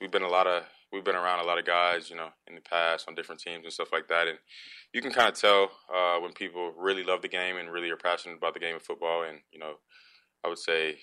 we've 0.00 0.10
been 0.10 0.22
a 0.22 0.28
lot 0.28 0.46
of 0.46 0.64
we've 0.92 1.04
been 1.04 1.16
around 1.16 1.40
a 1.40 1.46
lot 1.46 1.58
of 1.58 1.64
guys, 1.64 2.08
you 2.08 2.16
know, 2.16 2.28
in 2.46 2.54
the 2.54 2.60
past 2.60 3.06
on 3.08 3.14
different 3.14 3.40
teams 3.40 3.64
and 3.64 3.72
stuff 3.72 3.92
like 3.92 4.08
that, 4.08 4.28
and 4.28 4.38
you 4.92 5.02
can 5.02 5.12
kind 5.12 5.28
of 5.28 5.34
tell 5.34 5.70
uh, 5.94 6.18
when 6.20 6.32
people 6.32 6.72
really 6.76 7.02
love 7.02 7.22
the 7.22 7.28
game 7.28 7.56
and 7.56 7.70
really 7.70 7.90
are 7.90 7.96
passionate 7.96 8.38
about 8.38 8.54
the 8.54 8.60
game 8.60 8.76
of 8.76 8.82
football. 8.82 9.22
And 9.22 9.38
you 9.52 9.58
know, 9.58 9.74
I 10.44 10.48
would 10.48 10.58
say 10.58 10.98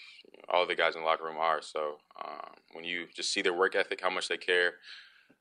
all 0.50 0.66
the 0.66 0.76
guys 0.76 0.96
in 0.96 1.02
the 1.02 1.08
locker 1.08 1.26
room 1.26 1.38
are. 1.38 1.62
So 1.62 1.98
um, 2.24 2.54
when 2.74 2.84
you 2.84 3.08
just 3.16 3.34
see 3.34 3.42
their 3.42 3.54
work 3.54 3.76
ethic, 3.76 4.02
how 4.02 4.10
much 4.10 4.28
they 4.28 4.38
care 4.38 4.74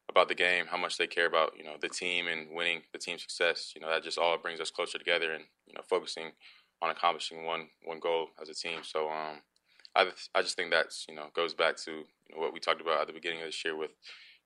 about 0.08 0.28
the 0.28 0.34
game, 0.34 0.66
how 0.68 0.76
much 0.76 0.98
they 0.98 1.06
care 1.06 1.26
about 1.26 1.52
you 1.56 1.64
know 1.64 1.76
the 1.80 1.88
team 1.88 2.26
and 2.26 2.48
winning 2.52 2.82
the 2.92 2.98
team 2.98 3.18
success. 3.18 3.72
You 3.74 3.80
know 3.80 3.88
that 3.88 4.02
just 4.02 4.18
all 4.18 4.36
brings 4.38 4.60
us 4.60 4.70
closer 4.70 4.98
together 4.98 5.32
and 5.32 5.44
you 5.66 5.74
know 5.74 5.82
focusing 5.88 6.32
on 6.82 6.90
accomplishing 6.90 7.44
one 7.44 7.68
one 7.84 8.00
goal 8.00 8.28
as 8.40 8.48
a 8.48 8.54
team. 8.54 8.80
So 8.82 9.08
um, 9.08 9.38
I 9.94 10.10
I 10.34 10.42
just 10.42 10.56
think 10.56 10.70
that's 10.70 11.06
you 11.08 11.14
know 11.14 11.26
goes 11.34 11.54
back 11.54 11.76
to 11.84 11.90
you 11.90 12.34
know, 12.34 12.40
what 12.40 12.52
we 12.52 12.60
talked 12.60 12.80
about 12.80 13.00
at 13.00 13.06
the 13.06 13.12
beginning 13.12 13.40
of 13.40 13.46
this 13.46 13.64
year 13.64 13.76
with 13.76 13.90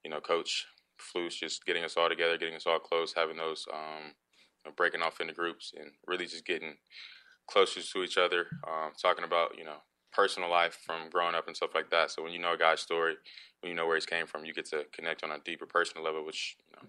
you 0.05 0.11
know 0.11 0.21
Coach 0.21 0.67
Flus 0.99 1.39
just 1.39 1.65
getting 1.67 1.85
us 1.85 1.97
all 1.97 2.09
together, 2.09 2.39
getting 2.39 2.55
us 2.55 2.67
all 2.67 2.79
close, 2.79 3.13
having 3.15 3.37
those 3.37 3.67
um, 3.73 4.13
you 4.65 4.71
know, 4.71 4.75
breaking 4.77 5.03
off 5.03 5.21
into 5.21 5.35
groups 5.35 5.73
and 5.79 5.91
really 6.07 6.27
just 6.27 6.47
getting 6.47 6.75
closer 7.47 7.83
to 7.83 8.03
each 8.03 8.17
other, 8.17 8.47
um, 8.67 8.93
talking 9.01 9.25
about 9.25 9.57
you 9.59 9.65
know 9.65 9.79
personal 10.13 10.51
life 10.51 10.79
from 10.87 11.11
growing 11.11 11.35
up 11.35 11.47
and 11.47 11.57
stuff 11.57 11.75
like 11.75 11.91
that. 11.91 12.11
So 12.11 12.23
when 12.23 12.33
you 12.33 12.39
know 12.39 12.55
a 12.55 12.59
guy's 12.59 12.81
story, 12.81 13.17
when 13.61 13.71
you 13.71 13.77
know 13.77 13.87
where 13.87 13.97
he's 13.97 14.07
came 14.07 14.27
from, 14.27 14.45
you 14.45 14.55
get 14.55 14.67
to 14.67 14.85
connect 14.93 15.25
on 15.25 15.31
a 15.31 15.39
deeper 15.41 15.67
personal 15.67 16.05
level, 16.05 16.25
which 16.25 16.57
you 16.67 16.77
know 16.77 16.89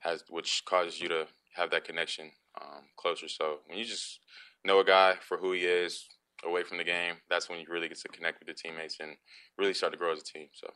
has 0.00 0.24
which 0.28 0.64
causes 0.64 1.00
you 1.00 1.08
to 1.08 1.26
have 1.54 1.70
that 1.70 1.84
connection 1.84 2.30
um, 2.60 2.84
closer. 2.96 3.28
So 3.28 3.58
when 3.66 3.78
you 3.78 3.84
just 3.84 4.20
know 4.64 4.80
a 4.80 4.84
guy 4.84 5.14
for 5.20 5.38
who 5.38 5.52
he 5.52 5.60
is 5.60 6.06
away 6.44 6.62
from 6.62 6.78
the 6.78 6.84
game, 6.84 7.16
that's 7.28 7.48
when 7.48 7.58
you 7.58 7.66
really 7.68 7.88
get 7.88 7.98
to 7.98 8.08
connect 8.08 8.40
with 8.40 8.48
your 8.48 8.54
teammates 8.54 8.96
and 9.00 9.16
really 9.56 9.74
start 9.74 9.92
to 9.92 9.98
grow 9.98 10.12
as 10.12 10.20
a 10.20 10.24
team. 10.24 10.48
So 10.52 10.68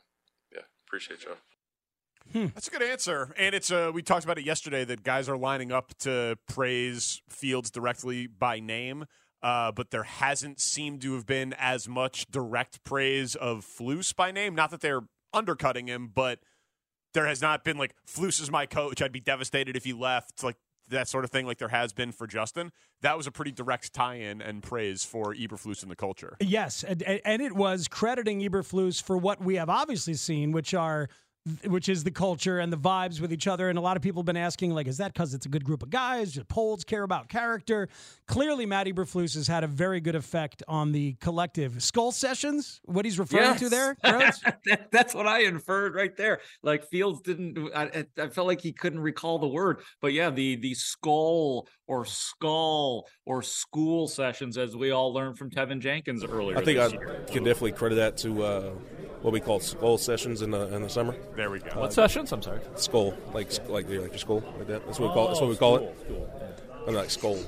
yeah, 0.53 0.63
appreciate 0.87 1.23
y'all. 1.23 1.37
That's 2.33 2.69
a 2.69 2.71
good 2.71 2.81
answer, 2.83 3.33
and 3.37 3.53
it's 3.53 3.69
uh, 3.69 3.91
we 3.93 4.01
talked 4.01 4.23
about 4.23 4.37
it 4.37 4.45
yesterday 4.45 4.85
that 4.85 5.03
guys 5.03 5.27
are 5.27 5.37
lining 5.37 5.73
up 5.73 5.93
to 5.99 6.37
praise 6.47 7.21
Fields 7.29 7.69
directly 7.69 8.27
by 8.27 8.61
name, 8.61 9.05
uh, 9.41 9.73
but 9.73 9.91
there 9.91 10.03
hasn't 10.03 10.61
seemed 10.61 11.01
to 11.01 11.15
have 11.15 11.25
been 11.25 11.53
as 11.59 11.89
much 11.89 12.27
direct 12.31 12.81
praise 12.85 13.35
of 13.35 13.65
Flus 13.65 14.15
by 14.15 14.31
name. 14.31 14.55
Not 14.55 14.71
that 14.71 14.79
they're 14.79 15.01
undercutting 15.33 15.87
him, 15.87 16.11
but 16.13 16.39
there 17.13 17.27
has 17.27 17.41
not 17.41 17.65
been 17.65 17.77
like 17.77 17.93
Flus 18.07 18.41
is 18.41 18.49
my 18.49 18.65
coach. 18.65 19.01
I'd 19.01 19.11
be 19.11 19.19
devastated 19.19 19.75
if 19.75 19.83
he 19.83 19.91
left, 19.91 20.43
like 20.43 20.55
that 20.89 21.07
sort 21.07 21.23
of 21.23 21.31
thing, 21.31 21.45
like 21.45 21.57
there 21.57 21.69
has 21.69 21.93
been 21.93 22.11
for 22.11 22.27
Justin. 22.27 22.71
That 23.01 23.17
was 23.17 23.27
a 23.27 23.31
pretty 23.31 23.51
direct 23.51 23.93
tie-in 23.93 24.41
and 24.41 24.61
praise 24.61 25.03
for 25.03 25.33
Eberflus 25.33 25.83
in 25.83 25.89
the 25.89 25.95
culture. 25.95 26.35
Yes, 26.39 26.83
and, 26.83 27.01
and 27.03 27.41
it 27.41 27.53
was 27.53 27.87
crediting 27.87 28.41
Eberflus 28.41 29.01
for 29.01 29.17
what 29.17 29.43
we 29.43 29.55
have 29.55 29.69
obviously 29.69 30.13
seen, 30.13 30.51
which 30.51 30.73
are 30.73 31.09
which 31.65 31.89
is 31.89 32.03
the 32.03 32.11
culture 32.11 32.59
and 32.59 32.71
the 32.71 32.77
vibes 32.77 33.19
with 33.19 33.33
each 33.33 33.47
other. 33.47 33.69
And 33.69 33.77
a 33.77 33.81
lot 33.81 33.97
of 33.97 34.03
people 34.03 34.21
have 34.21 34.25
been 34.25 34.37
asking, 34.37 34.71
like, 34.71 34.87
is 34.87 34.97
that 34.97 35.13
because 35.13 35.33
it's 35.33 35.45
a 35.45 35.49
good 35.49 35.63
group 35.63 35.83
of 35.83 35.89
guys? 35.89 36.33
Do 36.33 36.43
Poles 36.43 36.83
care 36.83 37.03
about 37.03 37.27
character? 37.27 37.89
Clearly, 38.27 38.65
Matt 38.65 38.87
Eberflus 38.87 39.35
has 39.35 39.47
had 39.47 39.63
a 39.63 39.67
very 39.67 39.99
good 39.99 40.15
effect 40.15 40.63
on 40.67 40.91
the 40.91 41.13
collective. 41.19 41.83
Skull 41.83 42.11
sessions, 42.11 42.79
what 42.85 43.03
he's 43.05 43.19
referring 43.19 43.57
to 43.57 43.69
there? 43.69 43.97
that, 44.03 44.87
that's 44.91 45.13
what 45.13 45.27
I 45.27 45.41
inferred 45.41 45.95
right 45.95 46.15
there. 46.15 46.39
Like 46.61 46.85
Fields 46.85 47.21
didn't. 47.21 47.57
I, 47.75 47.83
I 47.83 48.05
I 48.23 48.29
felt 48.29 48.47
like 48.47 48.61
he 48.61 48.71
couldn't 48.71 48.99
recall 48.99 49.39
the 49.39 49.47
word, 49.47 49.81
but 50.01 50.13
yeah, 50.13 50.29
the 50.29 50.55
the 50.55 50.73
skull 50.73 51.67
or 51.87 52.05
skull 52.05 53.07
or 53.25 53.41
school 53.41 54.07
sessions, 54.07 54.57
as 54.57 54.75
we 54.75 54.91
all 54.91 55.13
learned 55.13 55.37
from 55.37 55.49
Teven 55.49 55.79
Jenkins 55.79 56.23
earlier. 56.23 56.57
I 56.57 56.63
think 56.63 56.79
I 56.79 56.87
year. 56.87 57.25
can 57.27 57.43
definitely 57.43 57.73
credit 57.73 57.95
that 57.95 58.17
to 58.17 58.43
uh, 58.43 58.73
what 59.23 59.31
we 59.31 59.39
call 59.39 59.59
skull 59.59 59.97
sessions 59.97 60.41
in 60.41 60.51
the 60.51 60.67
in 60.75 60.83
the 60.83 60.89
summer. 60.89 61.15
There 61.35 61.49
we 61.49 61.59
go. 61.59 61.79
What 61.79 61.93
sessions? 61.93 62.31
I'm 62.31 62.41
sorry. 62.41 62.59
Skull, 62.75 63.13
like 63.33 63.51
like 63.69 63.89
like 63.89 64.11
your 64.11 64.17
skull, 64.17 64.43
like 64.57 64.67
that. 64.67 64.85
That's 64.85 64.99
what 64.99 65.09
we 65.09 65.13
call. 65.13 65.27
That's 65.29 65.41
what 65.41 65.49
we 65.49 65.55
oh, 65.55 65.57
call 65.57 65.77
it. 65.77 65.95
I'm 66.87 66.93
like 66.93 67.09
skull. 67.09 67.39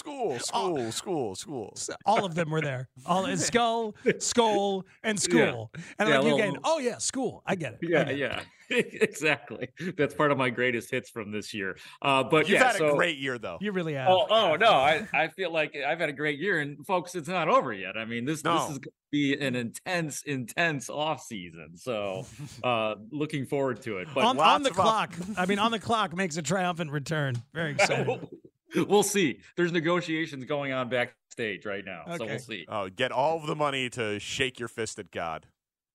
School, 0.00 0.38
school, 0.38 0.90
school, 0.92 1.34
school. 1.74 1.74
All 2.06 2.24
of 2.24 2.34
them 2.34 2.50
were 2.50 2.62
there. 2.62 2.88
All 3.04 3.26
skull, 3.36 3.94
skull, 4.18 4.84
and 5.04 5.20
school. 5.20 5.70
And 5.98 6.08
Yeah, 6.08 6.16
like 6.18 6.24
you 6.26 6.34
little- 6.34 6.48
again, 6.50 6.60
oh 6.64 6.78
yeah, 6.78 6.96
school. 6.98 7.42
I 7.46 7.54
get 7.54 7.74
it. 7.74 7.78
Yeah, 7.82 8.04
get 8.04 8.12
it. 8.12 8.18
yeah, 8.18 8.40
exactly. 8.70 9.68
That's 9.98 10.14
part 10.14 10.30
of 10.32 10.38
my 10.38 10.48
greatest 10.50 10.90
hits 10.90 11.10
from 11.10 11.30
this 11.32 11.52
year. 11.52 11.76
Uh, 12.00 12.22
but 12.22 12.48
You've 12.48 12.60
yeah, 12.60 12.72
had 12.72 12.80
a 12.80 12.94
great 12.94 13.18
year 13.18 13.36
though. 13.38 13.58
You 13.60 13.72
really 13.72 13.94
have. 13.94 14.08
Oh, 14.08 14.26
oh 14.30 14.56
no! 14.56 14.70
I, 14.70 15.06
I 15.12 15.28
feel 15.28 15.52
like 15.52 15.74
I've 15.76 16.00
had 16.00 16.08
a 16.08 16.12
great 16.14 16.38
year, 16.38 16.60
and 16.60 16.84
folks, 16.86 17.14
it's 17.14 17.28
not 17.28 17.48
over 17.48 17.72
yet. 17.72 17.96
I 17.98 18.04
mean, 18.06 18.24
this 18.24 18.42
No. 18.42 18.54
this 18.54 18.62
is 18.70 18.78
going 18.78 18.82
to 18.82 19.10
be 19.10 19.34
an 19.38 19.54
intense, 19.54 20.22
intense 20.22 20.88
off 20.88 21.22
season. 21.22 21.76
So, 21.76 22.24
uh, 22.64 22.94
looking 23.10 23.44
forward 23.46 23.82
to 23.82 23.98
it. 23.98 24.08
But 24.14 24.24
on, 24.24 24.38
on 24.38 24.62
the 24.62 24.70
of 24.70 24.78
op- 24.78 24.84
clock. 25.12 25.14
I 25.36 25.46
mean, 25.46 25.58
on 25.58 25.72
the 25.72 25.78
clock 25.80 26.16
makes 26.16 26.36
a 26.36 26.42
triumphant 26.42 26.90
return. 26.90 27.34
Very 27.52 27.72
excited. 27.72 28.28
We'll 28.74 29.02
see. 29.02 29.40
There's 29.56 29.72
negotiations 29.72 30.44
going 30.44 30.72
on 30.72 30.88
backstage 30.88 31.64
right 31.66 31.84
now, 31.84 32.04
so 32.16 32.26
we'll 32.26 32.38
see. 32.38 32.66
Oh, 32.68 32.88
get 32.88 33.12
all 33.12 33.38
of 33.38 33.46
the 33.46 33.56
money 33.56 33.90
to 33.90 34.18
shake 34.18 34.58
your 34.58 34.68
fist 34.68 34.98
at 34.98 35.10
God. 35.10 35.46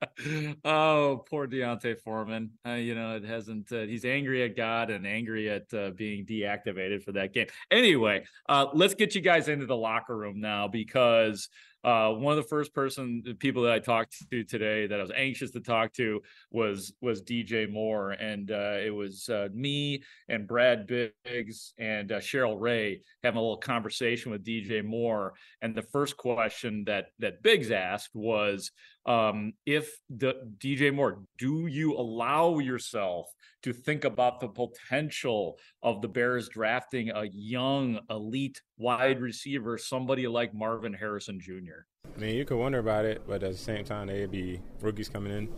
oh, 0.64 1.24
poor 1.28 1.46
D'Onta 1.46 1.96
Foreman. 2.02 2.50
Uh, 2.66 2.72
you 2.72 2.94
know, 2.94 3.16
it 3.16 3.24
hasn't. 3.24 3.70
Uh, 3.72 3.80
he's 3.80 4.04
angry 4.04 4.42
at 4.44 4.56
God 4.56 4.90
and 4.90 5.06
angry 5.06 5.50
at 5.50 5.72
uh, 5.74 5.90
being 5.90 6.24
deactivated 6.24 7.02
for 7.02 7.12
that 7.12 7.32
game. 7.32 7.46
Anyway, 7.70 8.24
uh, 8.48 8.66
let's 8.74 8.94
get 8.94 9.14
you 9.14 9.20
guys 9.20 9.48
into 9.48 9.66
the 9.66 9.76
locker 9.76 10.16
room 10.16 10.40
now 10.40 10.68
because 10.68 11.48
uh, 11.84 12.10
one 12.10 12.36
of 12.36 12.42
the 12.42 12.48
first 12.48 12.74
person 12.74 13.22
people 13.38 13.62
that 13.62 13.72
I 13.72 13.78
talked 13.78 14.28
to 14.30 14.42
today 14.42 14.88
that 14.88 14.98
I 14.98 15.02
was 15.02 15.12
anxious 15.14 15.52
to 15.52 15.60
talk 15.60 15.92
to 15.94 16.20
was 16.50 16.92
was 17.00 17.22
DJ 17.22 17.70
Moore, 17.70 18.10
and 18.10 18.50
uh, 18.50 18.76
it 18.84 18.92
was 18.92 19.28
uh, 19.28 19.48
me 19.54 20.02
and 20.28 20.46
Brad 20.46 20.86
Biggs 20.86 21.74
and 21.78 22.10
uh, 22.10 22.18
Cheryl 22.18 22.60
Ray 22.60 23.02
having 23.22 23.38
a 23.38 23.40
little 23.40 23.58
conversation 23.58 24.32
with 24.32 24.44
DJ 24.44 24.84
Moore. 24.84 25.34
And 25.62 25.74
the 25.74 25.82
first 25.82 26.16
question 26.16 26.84
that 26.86 27.06
that 27.20 27.42
Biggs 27.42 27.70
asked 27.70 28.10
was, 28.14 28.72
um, 29.08 29.54
if 29.64 29.90
the 30.10 30.34
DJ 30.58 30.94
Moore, 30.94 31.22
do 31.38 31.66
you 31.66 31.94
allow 31.94 32.58
yourself 32.58 33.26
to 33.62 33.72
think 33.72 34.04
about 34.04 34.38
the 34.38 34.48
potential 34.48 35.58
of 35.82 36.02
the 36.02 36.08
Bears 36.08 36.50
drafting 36.50 37.10
a 37.10 37.24
young 37.32 38.00
elite 38.10 38.60
wide 38.76 39.20
receiver, 39.20 39.78
somebody 39.78 40.28
like 40.28 40.54
Marvin 40.54 40.92
Harrison 40.92 41.40
Jr.? 41.40 41.86
I 42.14 42.20
mean, 42.20 42.34
you 42.36 42.44
could 42.44 42.58
wonder 42.58 42.78
about 42.78 43.06
it, 43.06 43.22
but 43.26 43.42
at 43.42 43.52
the 43.52 43.58
same 43.58 43.82
time, 43.84 44.08
they'd 44.08 44.30
be 44.30 44.60
rookies 44.82 45.08
coming 45.08 45.32
in. 45.32 45.48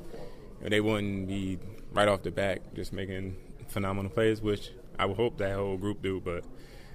And 0.62 0.72
they 0.72 0.80
wouldn't 0.80 1.26
be 1.26 1.58
right 1.92 2.06
off 2.06 2.22
the 2.22 2.30
back 2.30 2.60
just 2.74 2.92
making 2.92 3.36
phenomenal 3.66 4.12
plays, 4.12 4.40
which 4.40 4.70
I 4.96 5.06
would 5.06 5.16
hope 5.16 5.38
that 5.38 5.56
whole 5.56 5.76
group 5.76 6.02
do. 6.02 6.20
But 6.20 6.44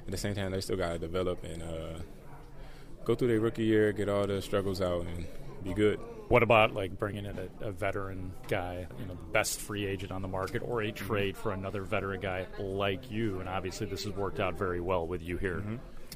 at 0.05 0.11
the 0.11 0.17
same 0.17 0.35
time, 0.35 0.51
they 0.51 0.61
still 0.61 0.77
got 0.77 0.93
to 0.93 0.99
develop 0.99 1.43
and 1.43 1.63
uh, 1.63 1.99
go 3.03 3.13
through 3.13 3.27
their 3.27 3.41
rookie 3.41 3.65
year, 3.65 3.91
get 3.91 4.07
all 4.07 4.25
the 4.25 4.41
struggles 4.41 4.81
out, 4.81 5.05
and 5.05 5.25
be 5.61 5.73
good. 5.73 5.99
What 6.27 6.41
about 6.43 6.73
like 6.73 6.97
bringing 6.97 7.25
in 7.25 7.37
a, 7.37 7.67
a 7.67 7.71
veteran 7.71 8.31
guy, 8.47 8.87
you 8.99 9.05
know, 9.05 9.13
the 9.13 9.31
best 9.31 9.59
free 9.59 9.85
agent 9.85 10.11
on 10.11 10.21
the 10.21 10.27
market, 10.27 10.63
or 10.65 10.81
a 10.81 10.87
Mm-hmm. 10.91 11.05
trade 11.05 11.37
for 11.37 11.51
another 11.51 11.83
veteran 11.83 12.19
guy 12.21 12.47
like 12.59 13.11
you? 13.11 13.39
And 13.39 13.47
obviously, 13.47 13.85
this 13.87 14.05
has 14.05 14.13
worked 14.13 14.39
out 14.39 14.57
very 14.57 14.81
well 14.81 15.05
with 15.05 15.21
you 15.21 15.37
here. 15.37 15.63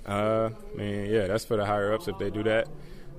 Uh, 0.08 0.50
I 0.74 0.78
mean, 0.78 1.06
yeah, 1.12 1.28
that's 1.28 1.46
for 1.46 1.58
the 1.58 1.66
higher 1.66 1.94
ups 1.94 2.08
if 2.08 2.18
they 2.18 2.30
do 2.32 2.44
that. 2.44 2.68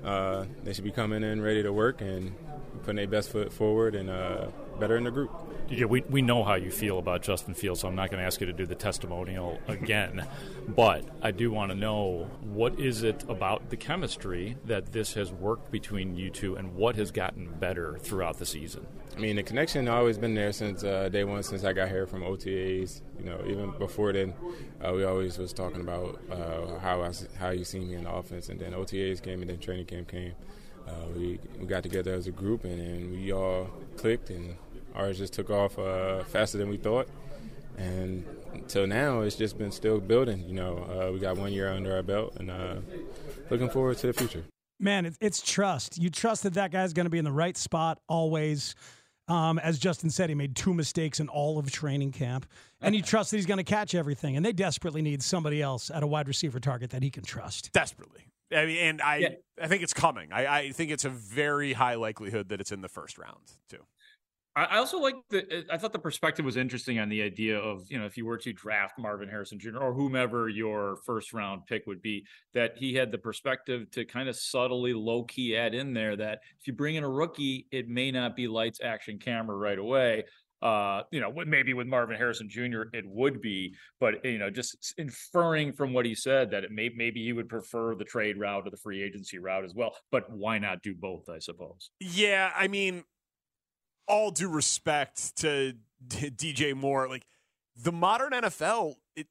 uh, 0.05 0.47
they 0.65 0.73
should 0.73 0.85
be 0.85 0.91
coming 0.91 1.23
in 1.23 1.41
ready 1.43 1.63
to 1.63 1.73
work 1.73 2.01
and 2.01 2.35
putting 2.83 2.97
their 2.97 3.07
best 3.07 3.31
foot 3.31 3.53
forward 3.53 3.95
and 3.95 4.09
uh, 4.11 4.47
better 4.81 4.97
in 4.97 5.05
the 5.05 5.11
group. 5.11 5.31
Yeah, 5.69 5.85
we, 5.85 6.01
we 6.11 6.21
know 6.21 6.43
how 6.43 6.55
you 6.55 6.71
feel 6.71 6.99
about 6.99 7.23
Justin 7.23 7.55
Fields, 7.55 7.81
so 7.81 7.89
I'm 7.89 7.95
not 7.95 8.11
going 8.11 8.21
to 8.21 8.27
ask 8.27 8.41
you 8.41 8.47
to 8.47 8.53
do 8.53 8.67
the 8.67 8.75
testimonial 8.75 9.61
again. 9.69 10.27
but 10.69 11.05
I 11.23 11.31
do 11.31 11.53
want 11.53 11.71
to 11.71 11.77
know 11.77 12.29
what 12.43 12.81
is 12.81 13.05
it 13.05 13.25
about 13.29 13.71
the 13.71 13.77
chemistry 13.77 14.57
that 14.65 14.93
this 14.93 15.15
has 15.15 15.31
worked 15.31 15.71
between 15.71 16.17
you 16.17 16.31
two 16.31 16.57
and 16.57 16.75
what 16.75 16.97
has 16.97 17.13
gotten 17.13 17.53
better 17.61 17.99
throughout 17.99 18.39
the 18.39 18.47
season? 18.47 18.87
I 19.17 19.21
mean, 19.21 19.37
the 19.37 19.43
connection 19.43 19.87
has 19.87 19.95
always 19.95 20.19
been 20.19 20.35
there 20.35 20.53
since 20.53 20.83
uh, 20.83 21.09
day 21.09 21.25
one, 21.25 21.43
since 21.43 21.65
I 21.65 21.73
got 21.73 21.89
here 21.89 22.07
from 22.07 22.23
OTAs. 22.23 23.03
You 23.19 23.27
know, 23.27 23.41
even 23.47 23.71
before 23.79 24.13
then, 24.13 24.35
uh, 24.85 24.93
we 24.93 25.05
always 25.05 25.39
was 25.39 25.53
talking 25.53 25.83
about 25.83 26.21
uh, 26.31 26.79
how 26.79 27.03
I, 27.03 27.13
how 27.39 27.51
you 27.51 27.65
see 27.65 27.81
me 27.81 27.95
in 27.95 28.05
the 28.05 28.13
offense, 28.13 28.49
and 28.49 28.59
then 28.59 28.73
OTAs 28.73 29.23
came, 29.23 29.43
and 29.43 29.51
then 29.51 29.59
training 29.59 29.87
camp 29.87 30.09
came. 30.09 30.33
Uh, 30.89 30.93
we, 31.15 31.39
we 31.59 31.67
got 31.67 31.83
together 31.83 32.13
as 32.15 32.27
a 32.27 32.31
group, 32.31 32.65
and, 32.65 32.81
and 32.81 33.13
we 33.13 33.33
all 33.33 33.71
clicked, 33.97 34.31
and 34.31 34.57
ours 34.95 35.19
just 35.19 35.33
took 35.33 35.51
off 35.51 35.79
uh, 35.79 36.25
faster 36.25 36.59
than 36.59 36.69
we 36.69 36.77
thought. 36.77 37.09
And 37.77 38.25
until 38.53 38.87
now, 38.87 39.21
it's 39.21 39.37
just 39.37 39.57
been 39.57 39.73
still 39.73 40.01
building. 40.01 40.45
You 40.47 40.55
know, 40.55 40.77
uh, 40.79 41.13
we 41.13 41.19
got 41.19 41.37
one 41.37 41.53
year 41.53 41.71
under 41.71 41.95
our 41.95 42.03
belt, 42.03 42.37
and 42.39 42.51
uh, 42.51 42.77
looking 43.49 43.71
forward 43.71 43.99
to 43.99 44.07
the 44.07 44.13
future. 44.13 44.45
Man, 44.79 45.07
it's, 45.07 45.19
it's 45.21 45.43
trust. 45.43 45.99
You 45.99 46.11
trust 46.11 46.43
that 46.43 46.55
that 46.55 46.71
guy's 46.73 46.93
going 46.93 47.05
to 47.05 47.11
be 47.11 47.19
in 47.19 47.25
the 47.25 47.33
right 47.33 47.57
spot 47.57 48.01
always. 48.09 48.75
Um, 49.29 49.59
as 49.61 49.79
Justin 49.79 50.11
said, 50.11 50.29
he 50.29 50.35
made 50.35 50.57
two 50.57 50.75
mistakes 50.75 51.21
in 51.21 51.29
all 51.29 51.59
of 51.59 51.71
training 51.71 52.13
camp, 52.13 52.47
and 52.81 52.97
you 52.97 53.03
trust 53.03 53.31
that 53.31 53.37
he's 53.37 53.47
going 53.47 53.59
to 53.59 53.65
catch 53.65 53.95
everything. 53.95 54.37
And 54.37 54.45
they 54.45 54.53
desperately 54.53 55.03
need 55.03 55.23
somebody 55.23 55.63
else 55.63 55.91
at 55.91 56.03
a 56.03 56.07
wide 56.07 56.27
receiver 56.27 56.59
target 56.59 56.91
that 56.91 57.03
he 57.03 57.11
can 57.11 57.23
trust. 57.23 57.73
Desperately. 57.73 58.27
I 58.53 58.67
mean, 58.67 58.79
and 58.79 59.03
I, 59.03 59.17
yeah. 59.19 59.29
I 59.63 59.69
think 59.69 59.83
it's 59.83 59.95
coming. 59.95 60.33
I, 60.33 60.47
I 60.47 60.73
think 60.73 60.91
it's 60.91 61.05
a 61.05 61.11
very 61.11 61.73
high 61.73 61.95
likelihood 61.95 62.49
that 62.49 62.61
it's 62.61 62.73
in 62.73 62.81
the 62.81 62.89
first 62.89 63.19
round 63.19 63.53
too. 63.69 63.85
I 64.57 64.79
also 64.79 64.99
like 64.99 65.15
the. 65.31 65.65
I 65.71 65.79
thought 65.79 65.93
the 65.93 65.99
perspective 65.99 66.45
was 66.45 66.57
interesting 66.57 66.99
on 66.99 67.09
the 67.09 67.23
idea 67.23 67.57
of 67.57 67.85
you 67.89 67.99
know 67.99 68.05
if 68.05 68.17
you 68.17 68.27
were 68.27 68.39
to 68.39 68.53
draft 68.53 68.99
Marvin 68.99 69.29
Harrison 69.29 69.61
Jr. 69.61 69.79
or 69.79 69.95
whomever 69.95 70.49
your 70.49 70.97
first 71.07 71.33
round 71.33 71.67
pick 71.67 71.87
would 71.87 72.03
be, 72.03 72.27
that 72.53 72.77
he 72.77 72.95
had 72.95 73.13
the 73.13 73.19
perspective 73.19 73.89
to 73.93 74.05
kind 74.05 74.29
of 74.29 74.37
subtly, 74.37 74.93
low 74.93 75.23
key 75.23 75.57
add 75.57 75.73
in 75.73 75.95
there 75.95 76.17
that 76.17 76.41
if 76.59 76.67
you 76.67 76.73
bring 76.73 76.97
in 76.97 77.05
a 77.05 77.09
rookie, 77.09 77.69
it 77.71 77.89
may 77.89 78.11
not 78.11 78.35
be 78.35 78.49
lights, 78.49 78.81
action, 78.83 79.19
camera 79.19 79.57
right 79.57 79.79
away. 79.79 80.25
Uh, 80.63 81.03
you 81.11 81.21
know, 81.21 81.33
maybe 81.47 81.73
with 81.73 81.87
Marvin 81.87 82.17
Harrison 82.17 82.49
Jr. 82.49 82.83
it 82.93 83.05
would 83.07 83.41
be, 83.41 83.75
but 83.99 84.23
you 84.25 84.37
know, 84.37 84.51
just 84.51 84.95
inferring 84.99 85.73
from 85.73 85.95
what 85.95 86.05
he 86.05 86.15
said 86.15 86.51
that 86.51 86.65
it 86.65 86.73
may 86.73 86.91
maybe 86.95 87.25
he 87.25 87.33
would 87.33 87.49
prefer 87.49 87.95
the 87.95 88.05
trade 88.05 88.37
route 88.37 88.67
or 88.67 88.71
the 88.71 88.77
free 88.77 89.01
agency 89.01 89.39
route 89.39 89.65
as 89.65 89.75
well. 89.75 89.95
But 90.11 90.31
why 90.31 90.59
not 90.59 90.83
do 90.83 90.95
both? 90.95 91.31
I 91.31 91.39
suppose. 91.39 91.93
Yeah, 92.01 92.51
I 92.55 92.67
mean 92.67 93.05
all 94.11 94.31
due 94.31 94.49
respect 94.49 95.37
to 95.37 95.75
DJ 96.09 96.75
Moore, 96.75 97.09
like 97.09 97.27
the 97.77 97.93
modern 97.93 98.33
NFL, 98.33 98.97
it, 99.15 99.29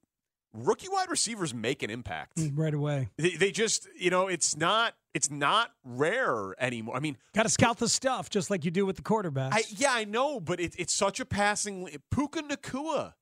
rookie 0.53 0.87
wide 0.89 1.09
receivers 1.09 1.53
make 1.53 1.83
an 1.83 1.89
impact 1.89 2.37
mm, 2.37 2.57
right 2.57 2.73
away. 2.73 3.09
They, 3.17 3.31
they, 3.31 3.51
just, 3.51 3.87
you 3.97 4.09
know, 4.09 4.27
it's 4.27 4.55
not 4.55 4.95
it's 5.13 5.29
not 5.29 5.71
rare 5.83 6.55
anymore. 6.59 6.95
I 6.95 6.99
mean, 6.99 7.17
got 7.33 7.43
to 7.43 7.49
scout 7.49 7.79
the 7.79 7.89
stuff 7.89 8.29
just 8.29 8.49
like 8.49 8.63
you 8.63 8.71
do 8.71 8.85
with 8.85 8.95
the 8.95 9.01
quarterbacks. 9.01 9.53
I, 9.53 9.63
yeah, 9.69 9.91
I 9.91 10.05
know, 10.05 10.39
but 10.39 10.59
it, 10.59 10.75
it's 10.77 10.93
such 10.93 11.19
a 11.19 11.25
passing. 11.25 11.89
Puka 12.11 12.43
Nacua 12.43 13.13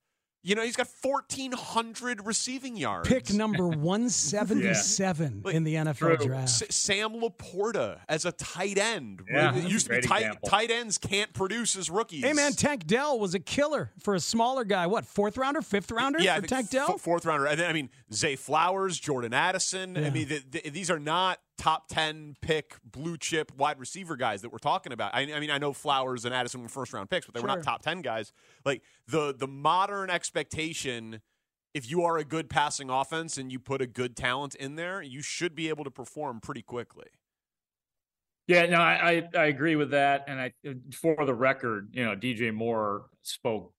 you 0.43 0.55
know, 0.55 0.61
he's 0.61 0.75
got 0.75 0.87
1,400 1.01 2.25
receiving 2.25 2.77
yards. 2.77 3.07
Pick 3.09 3.33
number 3.33 3.67
177 3.67 5.43
yeah. 5.45 5.51
in 5.51 5.63
the 5.63 5.75
NFL 5.75 6.17
True. 6.17 6.17
draft. 6.17 6.61
S- 6.61 6.75
Sam 6.75 7.13
LaPorta 7.15 7.99
as 8.07 8.25
a 8.25 8.31
tight 8.31 8.77
end. 8.77 9.23
Yeah, 9.29 9.55
it 9.55 9.69
used 9.69 9.87
to 9.87 9.99
be 9.99 10.01
tight, 10.01 10.37
tight, 10.45 10.71
ends 10.71 10.97
can't 10.97 11.33
produce 11.33 11.75
as 11.75 11.89
rookies. 11.89 12.23
Hey, 12.23 12.33
man, 12.33 12.53
Tank 12.53 12.87
Dell 12.87 13.19
was 13.19 13.33
a 13.33 13.39
killer 13.39 13.91
for 13.99 14.15
a 14.15 14.19
smaller 14.19 14.63
guy. 14.63 14.87
What, 14.87 15.05
fourth 15.05 15.37
rounder, 15.37 15.61
fifth 15.61 15.91
rounder 15.91 16.19
yeah, 16.19 16.39
for 16.39 16.47
Tank 16.47 16.69
Dell? 16.69 16.93
F- 16.93 17.01
fourth 17.01 17.25
rounder. 17.25 17.45
And 17.45 17.59
then, 17.59 17.69
I 17.69 17.73
mean, 17.73 17.89
Zay 18.13 18.35
Flowers, 18.35 18.99
Jordan 18.99 19.33
Addison. 19.33 19.95
Yeah. 19.95 20.07
I 20.07 20.09
mean, 20.11 20.27
the, 20.27 20.43
the, 20.49 20.69
these 20.69 20.89
are 20.89 20.99
not 20.99 21.39
top 21.57 21.87
10 21.89 22.35
pick 22.41 22.77
blue 22.83 23.17
chip 23.17 23.51
wide 23.57 23.79
receiver 23.79 24.15
guys 24.15 24.41
that 24.41 24.51
we're 24.51 24.57
talking 24.57 24.93
about. 24.93 25.13
I, 25.13 25.21
I 25.33 25.39
mean, 25.39 25.51
I 25.51 25.57
know 25.57 25.73
Flowers 25.73 26.25
and 26.25 26.33
Addison 26.33 26.61
were 26.61 26.69
first 26.69 26.93
round 26.93 27.09
picks, 27.09 27.25
but 27.25 27.33
they 27.33 27.39
sure. 27.39 27.49
were 27.49 27.55
not 27.55 27.63
top 27.63 27.81
10 27.81 28.01
guys. 28.01 28.31
Like 28.65 28.83
the 29.07 29.33
the 29.37 29.47
modern 29.47 30.09
expectation 30.09 31.21
if 31.73 31.89
you 31.89 32.03
are 32.03 32.17
a 32.17 32.23
good 32.23 32.49
passing 32.49 32.89
offense 32.89 33.37
and 33.37 33.51
you 33.51 33.59
put 33.59 33.81
a 33.81 33.87
good 33.87 34.15
talent 34.15 34.55
in 34.55 34.75
there, 34.75 34.99
you 35.01 35.21
should 35.21 35.53
be 35.53 35.69
able 35.69 35.83
to 35.83 35.91
perform 35.91 36.39
pretty 36.39 36.63
quickly. 36.63 37.05
Yeah, 38.47 38.65
no, 38.67 38.77
I, 38.77 39.27
I 39.35 39.45
agree 39.47 39.75
with 39.75 39.91
that. 39.91 40.23
And 40.29 40.39
I, 40.39 40.53
for 40.93 41.25
the 41.25 41.33
record, 41.33 41.89
you 41.91 42.05
know, 42.05 42.15
DJ 42.15 42.53
Moore 42.53 43.07
spoke 43.21 43.73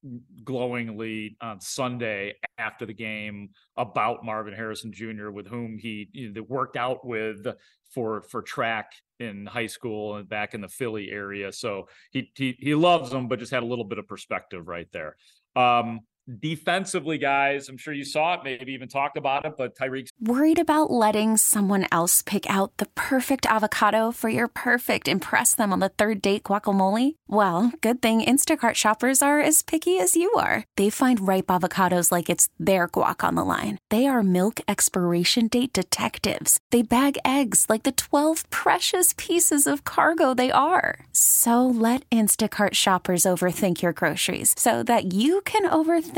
glowingly 0.45 1.39
on 1.41 1.59
Sunday 1.63 2.35
after 2.59 2.85
the 2.85 2.93
game 2.93 3.49
about 3.79 4.27
Marvin 4.27 4.53
Harrison 4.53 4.93
Jr., 4.93 5.31
with 5.31 5.47
whom 5.47 5.79
he 5.79 6.11
you 6.13 6.33
know, 6.35 6.43
worked 6.43 6.77
out 6.77 7.07
with 7.07 7.47
for 7.95 8.21
for 8.21 8.43
track 8.43 8.93
in 9.19 9.47
high 9.47 9.67
school 9.67 10.17
and 10.17 10.29
back 10.29 10.53
in 10.53 10.61
the 10.61 10.69
Philly 10.69 11.11
area. 11.11 11.51
So 11.51 11.89
he 12.11 12.31
he 12.37 12.55
he 12.59 12.75
loves 12.75 13.11
them, 13.11 13.27
but 13.27 13.39
just 13.39 13.53
had 13.53 13.63
a 13.63 13.67
little 13.67 13.87
bit 13.87 13.97
of 13.97 14.07
perspective 14.07 14.69
right 14.69 14.89
there. 14.93 15.17
Um, 15.57 16.01
defensively, 16.41 17.19
guys, 17.19 17.69
I'm 17.69 17.79
sure 17.79 17.95
you 17.95 18.05
saw 18.05 18.35
it, 18.35 18.41
maybe 18.45 18.73
even 18.73 18.89
talked 18.89 19.17
about 19.17 19.45
it, 19.47 19.55
but 19.57 19.75
Tyrique. 19.77 20.09
Worried 20.21 20.59
about 20.59 20.91
letting 20.91 21.37
someone 21.37 21.87
else 21.91 22.23
pick 22.23 22.49
out 22.51 22.77
the 22.77 22.87
perfect 22.95 23.47
avocado 23.47 24.13
for 24.13 24.29
your 24.29 24.49
perfect 24.49 25.09
impress 25.09 25.55
them 25.55 25.73
on 25.73 25.79
the 25.79 25.89
third 25.89 26.21
date 26.21 26.45
guacamole? 26.45 27.15
Well, 27.27 27.73
good 27.81 28.03
thing 28.03 28.21
Instacart 28.21 28.75
shoppers 28.75 29.23
are 29.23 29.41
as 29.41 29.63
picky 29.63 29.99
as 29.99 30.17
you 30.17 30.31
are. 30.35 30.65
They 30.77 30.91
find 30.91 31.27
ripe 31.27 31.47
avocados 31.47 32.13
like 32.13 32.29
it's 32.29 32.49
their 32.59 32.89
guac 32.89 33.25
on 33.25 33.37
the 33.37 33.45
line. 33.45 33.79
They 33.89 34.07
are 34.07 34.23
milk 34.23 34.61
expiration 34.69 35.49
date 35.49 35.73
detectives. 35.73 36.59
They 36.73 36.83
bag 36.83 37.17
eggs 37.25 37.67
like 37.69 37.85
the 37.85 37.93
12 37.93 38.51
precious 38.51 39.15
pieces 39.17 39.67
of 39.67 39.85
cargo 39.85 40.35
they 40.35 40.51
are. 40.51 41.07
So 41.13 41.65
let 41.65 42.09
Instacart 42.11 42.75
shoppers 42.75 43.23
overthink 43.23 43.81
your 43.81 43.93
groceries 43.93 44.53
so 44.59 44.83
that 44.83 45.15
you 45.15 45.41
can 45.43 45.63
overthink 45.71 46.18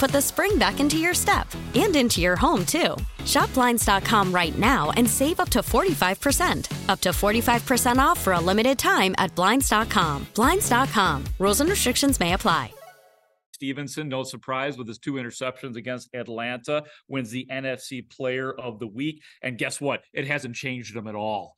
put 0.01 0.11
the 0.11 0.21
spring 0.21 0.57
back 0.57 0.79
into 0.79 0.97
your 0.97 1.13
step 1.13 1.47
and 1.75 1.95
into 1.95 2.21
your 2.21 2.35
home, 2.35 2.65
too. 2.65 2.95
Shop 3.23 3.53
Blinds.com 3.53 4.33
right 4.33 4.57
now 4.57 4.89
and 4.97 5.07
save 5.07 5.39
up 5.39 5.49
to 5.49 5.59
45%. 5.59 6.89
Up 6.89 6.99
to 7.01 7.09
45% 7.09 7.97
off 7.97 8.19
for 8.19 8.33
a 8.33 8.39
limited 8.39 8.79
time 8.79 9.13
at 9.19 9.33
Blinds.com. 9.35 10.25
Blinds.com. 10.33 11.23
Rules 11.37 11.61
and 11.61 11.69
restrictions 11.69 12.19
may 12.19 12.33
apply. 12.33 12.73
Stevenson, 13.53 14.09
no 14.09 14.23
surprise 14.23 14.75
with 14.75 14.87
his 14.87 14.97
two 14.97 15.13
interceptions 15.13 15.75
against 15.75 16.09
Atlanta, 16.15 16.83
wins 17.07 17.29
the 17.29 17.45
NFC 17.51 18.01
Player 18.09 18.51
of 18.51 18.79
the 18.79 18.87
Week. 18.87 19.21
And 19.43 19.55
guess 19.55 19.79
what? 19.79 20.03
It 20.13 20.25
hasn't 20.25 20.55
changed 20.55 20.95
him 20.95 21.05
at 21.05 21.13
all. 21.13 21.57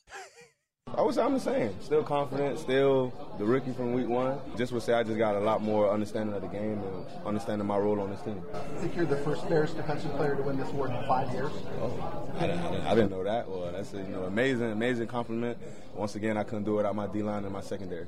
I 0.96 1.02
would 1.02 1.16
say 1.16 1.24
I'm 1.24 1.34
the 1.34 1.40
same. 1.40 1.74
Still 1.82 2.04
confident, 2.04 2.60
still 2.60 3.12
the 3.40 3.46
rookie 3.46 3.74
from 3.74 3.94
week 3.94 4.08
one. 4.08 4.38
Just 4.56 4.72
would 4.74 4.84
say 4.84 4.94
I 4.94 5.02
just 5.02 5.18
got 5.18 5.36
a 5.36 5.40
lot 5.40 5.62
more 5.62 5.90
understanding 5.90 6.36
of 6.36 6.42
the 6.44 6.48
game 6.48 6.80
and 6.84 7.06
understanding 7.26 7.68
my 7.68 7.78
role 7.78 8.00
on 8.00 8.12
this 8.12 8.22
team. 8.22 8.40
I 8.54 8.60
think 8.80 8.96
you're 8.96 9.06
the 9.06 9.18
first 9.18 9.50
Bears 9.50 9.74
defensive 9.74 10.12
player 10.12 10.36
to 10.36 10.44
win 10.44 10.58
this 10.58 10.70
award 10.70 10.92
in 10.92 11.08
five 11.08 11.34
years. 11.34 11.52
Oh, 11.82 12.30
I 12.38 12.48
didn't, 12.48 12.60
I 12.60 12.72
didn't, 12.72 12.88
I 12.88 12.96
didn't 12.96 13.12
know 13.12 13.24
that. 13.24 13.50
Well, 13.50 13.72
that's 13.72 13.92
a 13.94 13.98
you 13.98 14.04
know 14.04 14.24
amazing, 14.26 14.72
amazing 14.72 15.08
compliment. 15.08 15.58
Once 15.96 16.16
again, 16.16 16.38
I 16.38 16.44
couldn't 16.44 16.64
do 16.64 16.74
it 16.74 16.78
without 16.78 16.96
my 16.96 17.08
D 17.08 17.24
line 17.24 17.44
and 17.44 17.54
my 17.54 17.62
secondary. 17.62 18.06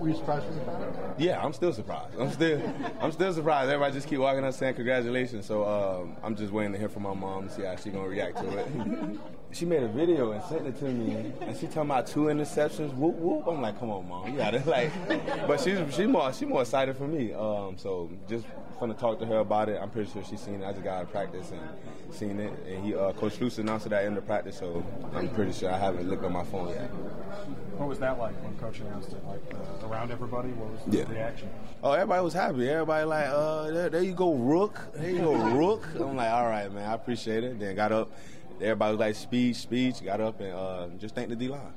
Were 0.00 0.08
you 0.08 0.16
surprised? 0.16 0.46
Yeah, 1.18 1.42
I'm 1.42 1.52
still 1.52 1.72
surprised. 1.74 2.18
I'm 2.18 2.30
still, 2.30 2.60
I'm 3.00 3.12
still 3.12 3.32
surprised. 3.34 3.70
Everybody 3.70 3.94
just 3.94 4.08
keep 4.08 4.18
walking 4.18 4.44
up 4.44 4.54
saying 4.54 4.74
congratulations. 4.74 5.44
So 5.44 5.66
um, 5.66 6.16
I'm 6.22 6.34
just 6.34 6.52
waiting 6.52 6.72
to 6.72 6.78
hear 6.78 6.88
from 6.88 7.02
my 7.02 7.14
mom 7.14 7.48
to 7.48 7.54
see 7.54 7.62
how 7.62 7.76
she's 7.76 7.92
gonna 7.92 8.08
react 8.08 8.38
to 8.38 8.58
it. 8.58 8.68
she 9.52 9.64
made 9.66 9.82
a 9.82 9.88
video 9.88 10.32
and 10.32 10.42
sent 10.44 10.66
it 10.66 10.78
to 10.78 10.84
me, 10.86 11.32
and 11.42 11.56
she 11.56 11.66
talking 11.66 11.82
about 11.82 12.06
two 12.06 12.24
interceptions. 12.24 12.94
Whoop 12.94 13.14
whoop. 13.16 13.46
I'm 13.46 13.60
like, 13.60 13.78
come 13.78 13.90
on, 13.90 14.08
mom, 14.08 14.30
you 14.30 14.36
got 14.38 14.54
it. 14.54 14.62
Like, 14.72 14.90
but 15.46 15.60
she's 15.60 15.78
she 15.94 16.06
more 16.06 16.32
she 16.32 16.44
more 16.46 16.62
excited 16.62 16.96
for 16.96 17.06
me. 17.06 17.32
Um, 17.34 17.76
so 17.76 18.10
just 18.28 18.46
fun 18.80 18.88
to 18.88 18.94
talk 18.94 19.18
to 19.18 19.26
her 19.26 19.38
about 19.38 19.68
it. 19.68 19.78
I'm 19.80 19.90
pretty 19.90 20.10
sure 20.10 20.22
she's 20.24 20.40
seen 20.40 20.62
it. 20.62 20.66
I 20.66 20.72
just 20.72 20.82
got 20.84 21.00
to 21.00 21.06
practice 21.06 21.50
and 21.52 21.60
seen 22.14 22.40
it. 22.40 22.52
And 22.66 22.84
he, 22.84 22.94
uh, 22.94 23.12
Coach 23.12 23.38
Luce 23.40 23.58
announced 23.58 23.86
it 23.86 23.92
at 23.92 24.00
the 24.00 24.06
end 24.06 24.16
of 24.16 24.26
practice, 24.26 24.58
so 24.58 24.82
I'm 25.14 25.28
pretty 25.30 25.52
sure 25.52 25.70
I 25.70 25.78
haven't 25.78 26.08
looked 26.08 26.24
on 26.24 26.32
my 26.32 26.44
phone 26.44 26.68
yet. 26.70 26.88
What 27.76 27.88
was 27.88 27.98
that 27.98 28.18
like 28.18 28.34
when 28.42 28.56
Coach 28.56 28.80
announced 28.80 29.12
it? 29.12 29.24
Like 29.26 29.42
uh, 29.52 29.86
around 29.86 30.10
everybody, 30.10 30.48
what 30.50 30.70
was 30.72 30.80
the 30.86 30.98
Yeah. 30.98 31.10
reaction? 31.12 31.50
Oh, 31.82 31.92
everybody 31.92 32.22
was 32.24 32.32
happy. 32.34 32.68
Everybody 32.68 33.04
like, 33.04 33.26
uh, 33.28 33.70
there, 33.70 33.90
there 33.90 34.02
you 34.02 34.14
go, 34.14 34.32
Rook. 34.34 34.78
There 34.94 35.10
you 35.10 35.18
go, 35.20 35.34
Rook. 35.34 35.86
I'm 35.96 36.16
like, 36.16 36.30
all 36.30 36.46
right, 36.48 36.72
man, 36.72 36.88
I 36.88 36.94
appreciate 36.94 37.44
it. 37.44 37.58
Then 37.58 37.74
got 37.76 37.92
up. 37.92 38.10
Everybody 38.62 38.92
was 38.96 39.00
like, 39.00 39.14
speech, 39.16 39.56
speech. 39.56 40.04
Got 40.04 40.20
up 40.20 40.40
and 40.40 40.52
uh, 40.54 40.88
just 40.98 41.14
thanked 41.14 41.30
the 41.30 41.36
D 41.36 41.48
line. 41.48 41.72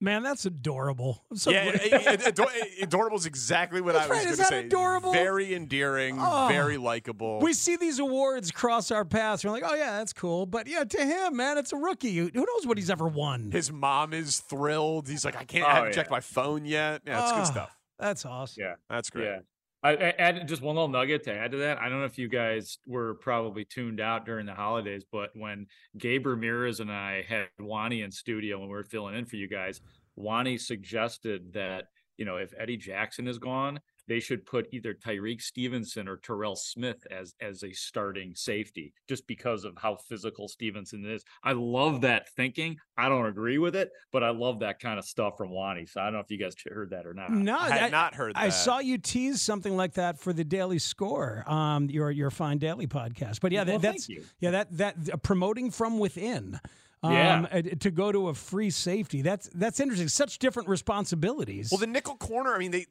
Man, 0.00 0.22
that's 0.22 0.46
adorable. 0.46 1.24
So 1.34 1.50
yeah, 1.50 1.70
great. 1.72 1.92
it- 1.92 2.06
it- 2.06 2.26
ador- 2.28 2.52
adorable 2.80 3.16
is 3.16 3.26
exactly 3.26 3.80
what 3.80 3.94
That's 3.94 4.06
I 4.06 4.08
was 4.08 4.16
right, 4.18 4.24
going 4.26 4.36
to 4.36 4.44
say. 4.44 4.64
adorable? 4.66 5.12
Very 5.12 5.52
endearing, 5.56 6.18
Oh. 6.20 6.46
very 6.48 6.76
likable. 6.76 7.40
We 7.40 7.52
see 7.52 7.74
these 7.74 7.98
awards 7.98 8.52
cross 8.52 8.92
our 8.92 9.04
paths. 9.04 9.44
We're 9.44 9.50
like, 9.50 9.64
oh 9.66 9.74
yeah, 9.74 9.98
that's 9.98 10.12
cool. 10.12 10.46
But 10.46 10.68
yeah, 10.68 10.84
to 10.84 11.04
him, 11.04 11.36
man, 11.36 11.58
it's 11.58 11.72
a 11.72 11.76
rookie. 11.76 12.14
Who 12.16 12.30
knows 12.32 12.64
what 12.64 12.78
he's 12.78 12.90
ever 12.90 13.08
won? 13.08 13.50
His 13.50 13.72
mom 13.72 14.12
is 14.12 14.38
thrilled. 14.38 15.08
He's 15.08 15.24
like, 15.24 15.36
I 15.36 15.42
can't, 15.42 15.64
Oh, 15.64 15.68
I 15.68 15.74
haven't 15.74 15.90
yeah. 15.90 15.94
checked 15.96 16.10
my 16.12 16.20
phone 16.20 16.64
yet. 16.64 17.02
Yeah, 17.04 17.20
it's 17.24 17.32
Ah, 17.32 17.36
good 17.38 17.46
stuff. 17.48 17.76
That's 17.98 18.24
awesome. 18.24 18.62
Yeah. 18.62 18.74
That's 18.88 19.10
great. 19.10 19.24
Yeah. 19.24 19.38
I, 19.82 19.94
add 19.94 20.48
just 20.48 20.60
one 20.60 20.74
little 20.74 20.88
nugget 20.88 21.22
to 21.24 21.34
add 21.34 21.52
to 21.52 21.58
that. 21.58 21.78
I 21.78 21.88
don't 21.88 22.00
know 22.00 22.04
if 22.04 22.18
you 22.18 22.28
guys 22.28 22.78
were 22.86 23.14
probably 23.14 23.64
tuned 23.64 24.00
out 24.00 24.26
during 24.26 24.44
the 24.44 24.54
holidays, 24.54 25.04
but 25.10 25.30
when 25.34 25.66
Gabe 25.96 26.26
Ramirez 26.26 26.80
and 26.80 26.90
I 26.90 27.24
had 27.28 27.46
Wani 27.60 28.02
in 28.02 28.10
studio 28.10 28.58
when 28.58 28.68
we 28.68 28.74
were 28.74 28.82
filling 28.82 29.14
in 29.14 29.24
for 29.24 29.36
you 29.36 29.48
guys, 29.48 29.80
Wani 30.16 30.58
suggested 30.58 31.52
that, 31.52 31.84
you 32.16 32.24
know, 32.24 32.36
if 32.38 32.52
Eddie 32.58 32.76
Jackson 32.76 33.28
is 33.28 33.38
gone, 33.38 33.78
they 34.08 34.20
should 34.20 34.44
put 34.46 34.66
either 34.72 34.94
Tyrique 34.94 35.42
Stevenson 35.42 36.08
or 36.08 36.16
Terrell 36.16 36.56
Smith 36.56 37.06
as 37.10 37.34
as 37.40 37.62
a 37.62 37.72
starting 37.72 38.34
safety, 38.34 38.92
just 39.08 39.26
because 39.26 39.64
of 39.64 39.74
how 39.78 39.96
physical 40.08 40.48
Stevenson 40.48 41.04
is. 41.04 41.22
I 41.44 41.52
love 41.52 42.00
that 42.00 42.28
thinking. 42.30 42.76
I 42.96 43.08
don't 43.08 43.26
agree 43.26 43.58
with 43.58 43.76
it, 43.76 43.90
but 44.12 44.24
I 44.24 44.30
love 44.30 44.60
that 44.60 44.80
kind 44.80 44.98
of 44.98 45.04
stuff 45.04 45.34
from 45.36 45.50
Wani. 45.50 45.86
So 45.86 46.00
I 46.00 46.04
don't 46.04 46.14
know 46.14 46.20
if 46.20 46.30
you 46.30 46.38
guys 46.38 46.54
heard 46.68 46.90
that 46.90 47.06
or 47.06 47.14
not. 47.14 47.30
No, 47.30 47.56
I 47.56 47.70
had 47.76 47.92
not 47.92 48.14
heard 48.14 48.32
I 48.34 48.48
saw 48.48 48.78
you 48.80 48.98
tease 48.98 49.40
something 49.42 49.76
like 49.76 49.94
that 49.94 50.18
for 50.18 50.32
the 50.32 50.44
Daily 50.44 50.78
Score, 50.78 51.44
um, 51.46 51.88
your 51.90 52.10
your 52.10 52.30
Fine 52.30 52.58
Daily 52.58 52.86
podcast. 52.86 53.40
But 53.40 53.52
yeah, 53.52 53.64
that, 53.64 53.72
Well, 53.72 53.80
thank 53.80 53.94
that's 53.96 54.08
you. 54.08 54.24
yeah 54.40 54.50
that 54.52 54.76
that 54.78 54.96
uh, 55.12 55.16
promoting 55.18 55.70
from 55.70 55.98
within. 55.98 56.58
Um, 57.00 57.12
Yeah. 57.12 57.46
uh, 57.52 57.62
to 57.78 57.90
go 57.92 58.10
to 58.10 58.26
a 58.28 58.34
free 58.34 58.70
safety. 58.70 59.22
That's 59.22 59.48
that's 59.54 59.78
interesting. 59.78 60.08
Such 60.08 60.40
different 60.40 60.68
responsibilities. 60.68 61.68
Well, 61.70 61.78
the 61.78 61.86
nickel 61.86 62.16
corner, 62.16 62.54
I 62.54 62.58
mean, 62.58 62.72
they 62.72 62.86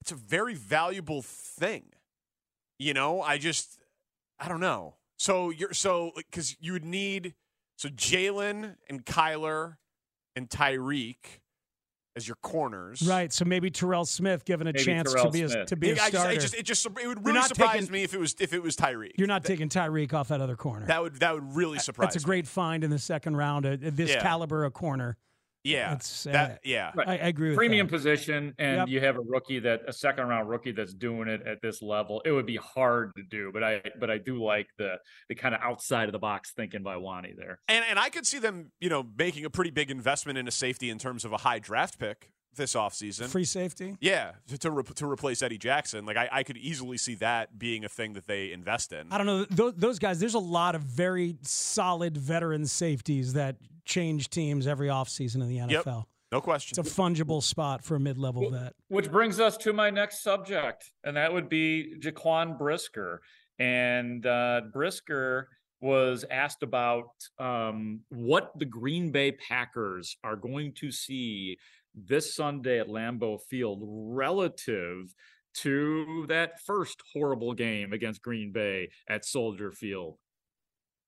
it's 0.00 0.12
a 0.12 0.16
very 0.16 0.54
valuable 0.54 1.22
thing. 1.22 1.84
You 2.78 2.94
know, 2.94 3.22
I 3.22 3.38
just 3.38 3.78
I 4.38 4.48
don't 4.48 4.60
know. 4.60 4.94
So 5.18 5.50
you're 5.50 5.72
so 5.72 6.12
because 6.16 6.56
you 6.60 6.72
would 6.72 6.84
need 6.84 7.34
so 7.76 7.88
Jalen 7.88 8.76
and 8.88 9.04
Kyler 9.04 9.76
and 10.36 10.48
Tyrique 10.48 11.40
as 12.16 12.26
your 12.26 12.36
corners, 12.42 13.02
right. 13.02 13.32
So 13.32 13.44
maybe 13.44 13.70
Terrell 13.70 14.04
Smith 14.04 14.44
given 14.44 14.66
a 14.66 14.72
Maybe 14.72 14.84
chance 14.84 15.12
Terrell 15.12 15.26
to 15.26 15.30
be 15.30 15.42
a, 15.42 15.64
to 15.66 15.76
be 15.76 15.90
a 15.90 15.94
Yeah, 15.94 16.02
I 16.02 16.10
just, 16.10 16.12
starter. 16.14 16.30
it 16.32 16.40
just 16.40 16.54
it 16.54 16.62
just 16.64 16.86
it 16.86 17.06
would 17.06 17.24
really 17.24 17.42
surprise 17.42 17.72
taking- 17.80 17.92
me 17.92 18.02
if 18.02 18.14
it 18.14 18.18
was 18.20 18.34
if 18.40 18.52
it 18.52 18.62
was 18.62 18.76
Tyrique. 18.76 19.12
You're 19.18 19.28
not 19.28 19.44
taking 19.44 19.68
Tyrique 19.68 20.12
off 20.14 20.28
that 20.28 20.40
other 20.40 20.56
corner. 20.56 20.86
That 20.86 21.02
would 21.02 21.16
that 21.20 21.34
would 21.34 21.54
really 21.56 21.78
surprise. 21.78 22.12
That's 22.12 22.22
a 22.24 22.26
great 22.26 22.46
find 22.46 22.82
in 22.84 22.90
the 22.90 22.98
second 22.98 23.36
round. 23.36 23.66
uh, 23.66 23.76
this 23.80 24.10
Yeah. 24.10 24.20
caliber 24.22 24.64
of 24.64 24.72
corner. 24.72 25.16
Me. 25.64 25.72
Yeah, 25.72 25.90
That's, 25.90 26.26
uh, 26.26 26.32
that 26.32 26.60
yeah. 26.64 26.92
Right. 26.94 27.08
I, 27.08 27.12
I 27.12 27.28
agree 27.28 27.50
with 27.50 27.58
premium 27.58 27.86
that. 27.86 27.92
position 27.92 28.54
and 28.58 28.76
Yep. 28.78 28.88
you 28.88 29.00
have 29.00 29.16
a 29.16 29.20
rookie 29.20 29.58
that 29.60 29.82
a 29.86 29.92
second 29.92 30.26
round 30.28 30.48
rookie 30.48 30.72
that's 30.72 30.94
doing 30.94 31.28
it 31.28 31.42
at 31.46 31.60
this 31.60 31.82
level 31.82 32.22
it 32.24 32.30
would 32.32 32.46
be 32.46 32.56
hard 32.56 33.12
to 33.16 33.22
do 33.24 33.50
but 33.52 33.62
i 33.64 33.82
but 33.98 34.08
i 34.10 34.18
do 34.18 34.42
like 34.42 34.68
the 34.78 34.94
the 35.28 35.34
kind 35.34 35.54
of 35.54 35.60
outside 35.60 36.08
of 36.08 36.12
the 36.12 36.18
box 36.18 36.52
thinking 36.52 36.82
by 36.82 36.96
wani 36.96 37.34
there 37.36 37.58
And 37.68 37.84
and 37.90 37.98
I 37.98 38.08
could 38.08 38.26
see 38.26 38.38
them, 38.38 38.70
you 38.80 38.88
know, 38.88 39.04
making 39.18 39.44
a 39.44 39.50
pretty 39.50 39.70
big 39.70 39.90
investment 39.90 40.38
in 40.38 40.46
a 40.48 40.50
safety 40.52 40.90
in 40.90 40.98
terms 40.98 41.24
of 41.24 41.32
a 41.32 41.38
high 41.38 41.58
draft 41.58 41.98
pick 41.98 42.32
this 42.56 42.74
offseason. 42.74 43.26
Free 43.28 43.44
safety. 43.44 43.96
Yeah, 44.00 44.32
to 44.48 44.58
to, 44.58 44.70
re- 44.70 44.82
to 44.82 45.06
replace 45.10 45.42
Eddie 45.42 45.58
Jackson. 45.58 46.04
Like 46.06 46.16
I, 46.16 46.28
I 46.32 46.42
could 46.42 46.56
easily 46.56 46.98
see 46.98 47.14
that 47.16 47.58
being 47.58 47.84
a 47.84 47.88
thing 47.88 48.14
that 48.14 48.26
they 48.26 48.52
invest 48.52 48.92
in. 48.92 49.06
I 49.12 49.18
don't 49.18 49.26
know 49.26 49.44
those, 49.50 49.74
those 49.76 49.98
guys. 49.98 50.18
There's 50.20 50.34
a 50.34 50.38
lot 50.40 50.74
of 50.74 50.82
very 50.82 51.36
solid 51.42 52.16
veteran 52.16 52.66
safeties 52.66 53.34
that 53.34 53.56
change 53.84 54.28
teams 54.30 54.66
every 54.66 54.88
offseason 54.88 55.36
in 55.36 55.48
the 55.48 55.54
Yep. 55.56 55.84
NFL. 55.84 56.04
No 56.30 56.40
question. 56.42 56.78
It's 56.78 56.92
a 56.92 57.00
fungible 57.00 57.42
spot 57.42 57.82
for 57.82 57.96
a 57.96 58.00
mid-level 58.00 58.50
vet. 58.50 58.74
which 58.88 59.10
brings 59.10 59.40
us 59.40 59.56
to 59.58 59.72
my 59.72 59.88
next 59.88 60.22
subject 60.22 60.92
and 61.02 61.16
that 61.16 61.32
would 61.32 61.48
be 61.48 61.94
jaquan 62.00 62.58
brisker 62.58 63.22
and 63.58 64.26
uh 64.26 64.60
brisker 64.70 65.48
was 65.80 66.24
asked 66.30 66.62
about 66.64 67.08
um, 67.38 68.00
what 68.08 68.50
the 68.58 68.64
Green 68.64 69.12
Bay 69.12 69.30
Packers 69.30 70.16
are 70.24 70.34
going 70.34 70.72
to 70.74 70.90
see 70.90 71.56
this 72.06 72.34
Sunday 72.34 72.80
at 72.80 72.88
Lambeau 72.88 73.40
Field 73.40 73.80
relative 73.82 75.14
to 75.54 76.26
that 76.28 76.60
first 76.60 77.02
horrible 77.12 77.54
game 77.54 77.92
against 77.92 78.22
Green 78.22 78.52
Bay 78.52 78.90
at 79.08 79.24
Soldier 79.24 79.72
Field. 79.72 80.18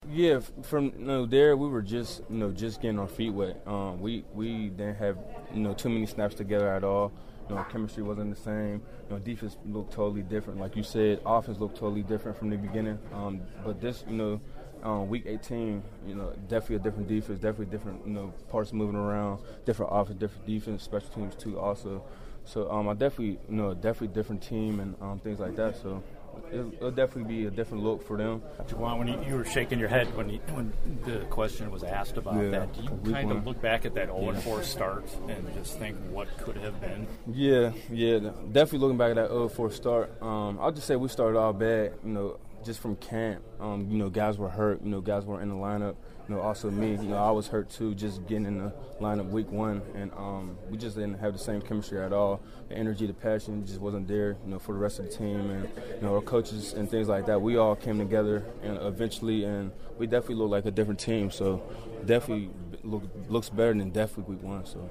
Yeah, 0.09 0.41
from 0.63 0.87
you 0.99 1.05
know, 1.05 1.27
there 1.27 1.57
we 1.57 1.69
were 1.69 1.83
just 1.83 2.23
you 2.31 2.39
know 2.39 2.51
just 2.51 2.81
getting 2.81 2.99
our 2.99 3.07
feet 3.07 3.31
wet. 3.31 3.63
Um, 3.67 4.01
we 4.01 4.25
we 4.33 4.71
didn't 4.71 4.97
have 4.97 5.19
you 5.53 5.61
know 5.61 5.75
too 5.75 5.91
many 5.91 6.07
snaps 6.07 6.35
together 6.35 6.73
at 6.73 6.85
all. 6.85 7.13
You 7.49 7.57
know, 7.57 7.65
chemistry 7.65 8.03
wasn't 8.03 8.35
the 8.35 8.41
same. 8.41 8.81
You 9.09 9.17
know, 9.17 9.19
defense 9.19 9.59
looked 9.67 9.93
totally 9.93 10.23
different. 10.23 10.59
Like 10.59 10.75
you 10.75 10.83
said, 10.83 11.21
offense 11.27 11.59
looked 11.59 11.77
totally 11.77 12.03
different 12.03 12.39
from 12.39 12.49
the 12.49 12.57
beginning. 12.57 12.99
Um, 13.13 13.41
but 13.65 13.81
this, 13.81 14.05
you 14.09 14.15
know, 14.15 14.41
um, 14.83 15.09
week 15.09 15.25
18, 15.27 15.83
you 16.07 16.15
know, 16.15 16.33
definitely 16.49 16.77
a 16.77 16.79
different 16.81 17.09
defense, 17.09 17.39
definitely 17.39 17.67
different, 17.67 18.07
you 18.07 18.13
know, 18.13 18.33
parts 18.49 18.73
moving 18.73 18.97
around, 18.97 19.41
different 19.65 19.93
offense, 19.95 20.19
different 20.19 20.47
defense, 20.47 20.83
special 20.83 21.09
teams 21.11 21.35
too, 21.35 21.59
also. 21.59 22.03
So 22.45 22.71
um, 22.71 22.89
I 22.89 22.95
definitely, 22.95 23.39
you 23.49 23.57
know, 23.57 23.75
definitely 23.75 24.09
different 24.09 24.43
team 24.43 24.81
and 24.81 24.95
um, 25.01 25.19
things 25.21 25.39
like 25.39 25.55
that. 25.57 25.77
So 25.81 26.03
it'll, 26.51 26.73
it'll 26.73 26.91
definitely 26.91 27.33
be 27.33 27.47
a 27.47 27.51
different 27.51 27.85
look 27.85 28.03
for 28.03 28.17
them. 28.17 28.43
Juwan, 28.67 28.99
when 28.99 29.07
you, 29.09 29.23
you 29.29 29.35
were 29.35 29.45
shaking 29.45 29.79
your 29.79 29.89
head 29.89 30.13
when 30.17 30.31
you, 30.31 30.39
when 30.53 30.73
the 31.05 31.19
question 31.27 31.71
was 31.71 31.85
asked 31.85 32.17
about 32.17 32.43
Yeah, 32.43 32.51
that, 32.51 32.73
do 32.75 32.83
you 32.83 33.13
kind 33.13 33.29
one. 33.29 33.37
of 33.37 33.47
look 33.47 33.61
back 33.61 33.85
at 33.85 33.95
that 33.95 34.07
0 34.07 34.33
Yeah. 34.33 34.41
4 34.41 34.63
start 34.63 35.05
and 35.29 35.55
just 35.55 35.79
think 35.79 35.97
what 36.11 36.29
could 36.39 36.57
have 36.57 36.81
been? 36.81 37.07
Yeah, 37.31 37.73
yeah, 37.91 38.19
definitely 38.53 38.79
looking 38.79 38.97
back 38.99 39.11
at 39.11 39.17
that 39.17 39.29
0 39.29 39.49
4 39.49 39.71
start. 39.71 40.23
Um, 40.23 40.59
I'll 40.61 40.73
just 40.73 40.87
say 40.87 40.97
we 40.97 41.09
started 41.09 41.39
all 41.39 41.53
bad. 41.53 41.93
You 42.03 42.11
know, 42.11 42.39
just 42.65 42.81
from 42.81 42.97
camp, 42.97 43.43
um, 43.61 43.89
you 43.91 43.99
know, 43.99 44.11
guys 44.11 44.39
were 44.39 44.49
hurt. 44.49 44.83
You 44.83 44.91
know, 44.91 45.01
guys 45.01 45.25
weren't 45.25 45.43
in 45.43 45.49
the 45.49 45.55
lineup. 45.55 45.97
You 46.29 46.37
know, 46.37 46.43
also 46.43 46.71
me, 46.71 46.93
you 46.93 47.09
know, 47.09 47.17
I 47.17 47.31
was 47.31 47.49
hurt 47.49 47.71
too, 47.71 47.95
just 47.95 48.25
getting 48.29 48.47
in 48.47 48.59
the 48.59 48.73
lineup 49.01 49.31
week 49.31 49.51
one, 49.51 49.83
and 49.95 50.13
um, 50.13 50.57
we 50.71 50.77
just 50.77 50.95
didn't 50.95 51.19
have 51.19 51.33
the 51.33 51.39
same 51.39 51.61
chemistry 51.61 52.01
at 52.01 52.13
all. 52.13 52.41
The 52.69 52.77
energy, 52.77 53.07
the 53.07 53.15
passion 53.15 53.67
just 53.67 53.81
wasn't 53.81 54.07
there, 54.07 54.37
you 54.45 54.51
know, 54.51 54.59
for 54.61 54.73
the 54.73 54.79
rest 54.79 55.01
of 55.01 55.11
the 55.11 55.17
team, 55.17 55.51
and 55.51 55.69
you 55.97 56.03
know, 56.03 56.15
our 56.15 56.21
coaches 56.21 56.73
and 56.73 56.89
things 56.89 57.09
like 57.09 57.27
that. 57.27 57.43
We 57.43 57.57
all 57.57 57.75
came 57.75 57.99
together, 57.99 58.45
and 58.63 58.79
eventually, 58.79 59.45
and 59.45 59.73
we 59.99 60.07
definitely 60.07 60.37
look 60.37 60.51
like 60.51 60.67
a 60.67 60.71
different 60.71 61.01
team. 61.01 61.33
So, 61.33 61.63
definitely 62.07 62.51
look, 62.85 63.03
looks 63.29 63.49
better 63.49 63.75
than 63.75 63.91
definitely 63.91 64.37
week 64.37 64.45
one. 64.45 64.67
So. 64.67 64.89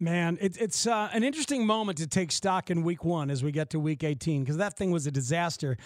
Man, 0.00 0.38
it, 0.40 0.56
it's 0.60 0.86
uh, 0.86 1.10
an 1.12 1.24
interesting 1.24 1.66
moment 1.66 1.98
to 1.98 2.06
take 2.06 2.30
stock 2.30 2.70
in 2.70 2.84
week 2.84 3.04
one 3.04 3.30
as 3.30 3.42
we 3.42 3.50
get 3.50 3.70
to 3.70 3.80
week 3.80 4.04
18 4.04 4.44
because 4.44 4.56
that 4.58 4.76
thing 4.76 4.92
was 4.92 5.08
a 5.08 5.10
disaster. 5.10 5.76